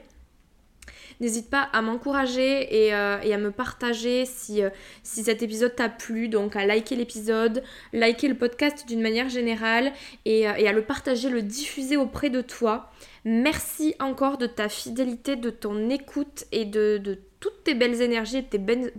N'hésite 1.19 1.49
pas 1.49 1.69
à 1.73 1.81
m'encourager 1.81 2.85
et, 2.85 2.93
euh, 2.93 3.17
à 3.19 3.37
me 3.37 3.51
partager 3.51 4.25
si, 4.25 4.63
euh, 4.63 4.69
si 5.03 5.23
cet 5.23 5.41
épisode 5.41 5.75
t'a 5.75 5.89
plu, 5.89 6.27
donc 6.27 6.55
à 6.55 6.65
liker 6.65 6.95
l'épisode, 6.95 7.63
liker 7.93 8.27
le 8.27 8.35
podcast 8.35 8.87
d'une 8.87 9.01
manière 9.01 9.29
générale 9.29 9.93
et, 10.25 10.47
euh, 10.47 10.53
et, 10.57 10.67
à 10.67 10.73
le 10.73 10.81
partager, 10.83 11.29
le 11.29 11.41
diffuser 11.41 11.97
auprès 11.97 12.29
de 12.29 12.41
toi. 12.41 12.91
Merci 13.25 13.95
encore 13.99 14.37
de 14.37 14.47
ta 14.47 14.69
fidélité, 14.69 15.35
de 15.35 15.49
ton 15.49 15.89
écoute 15.89 16.45
et 16.51 16.65
de, 16.65 16.97
de 16.97 17.19
toutes 17.39 17.63
tes 17.63 17.73
belles 17.73 18.01
énergies 18.01 18.37
et 18.37 18.43
tes 18.43 18.57
belles, 18.57 18.93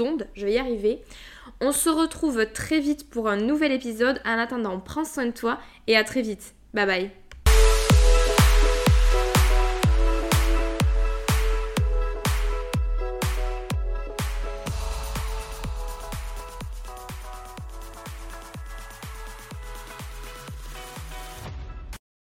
ondes. 0.00 0.28
Je 0.34 0.46
vais 0.46 0.52
y 0.54 0.58
arriver. 0.58 1.00
On 1.60 1.72
se 1.72 1.90
retrouve 1.90 2.46
très 2.52 2.80
vite 2.80 3.10
pour 3.10 3.28
un 3.28 3.36
nouvel 3.36 3.72
épisode. 3.72 4.20
En 4.24 4.38
attendant, 4.38 4.78
prends 4.78 5.04
soin 5.04 5.26
de 5.26 5.32
toi 5.32 5.58
et 5.86 5.96
à 5.96 6.04
très 6.04 6.22
vite. 6.22 6.54
Bye 6.72 6.86
bye. 6.86 7.19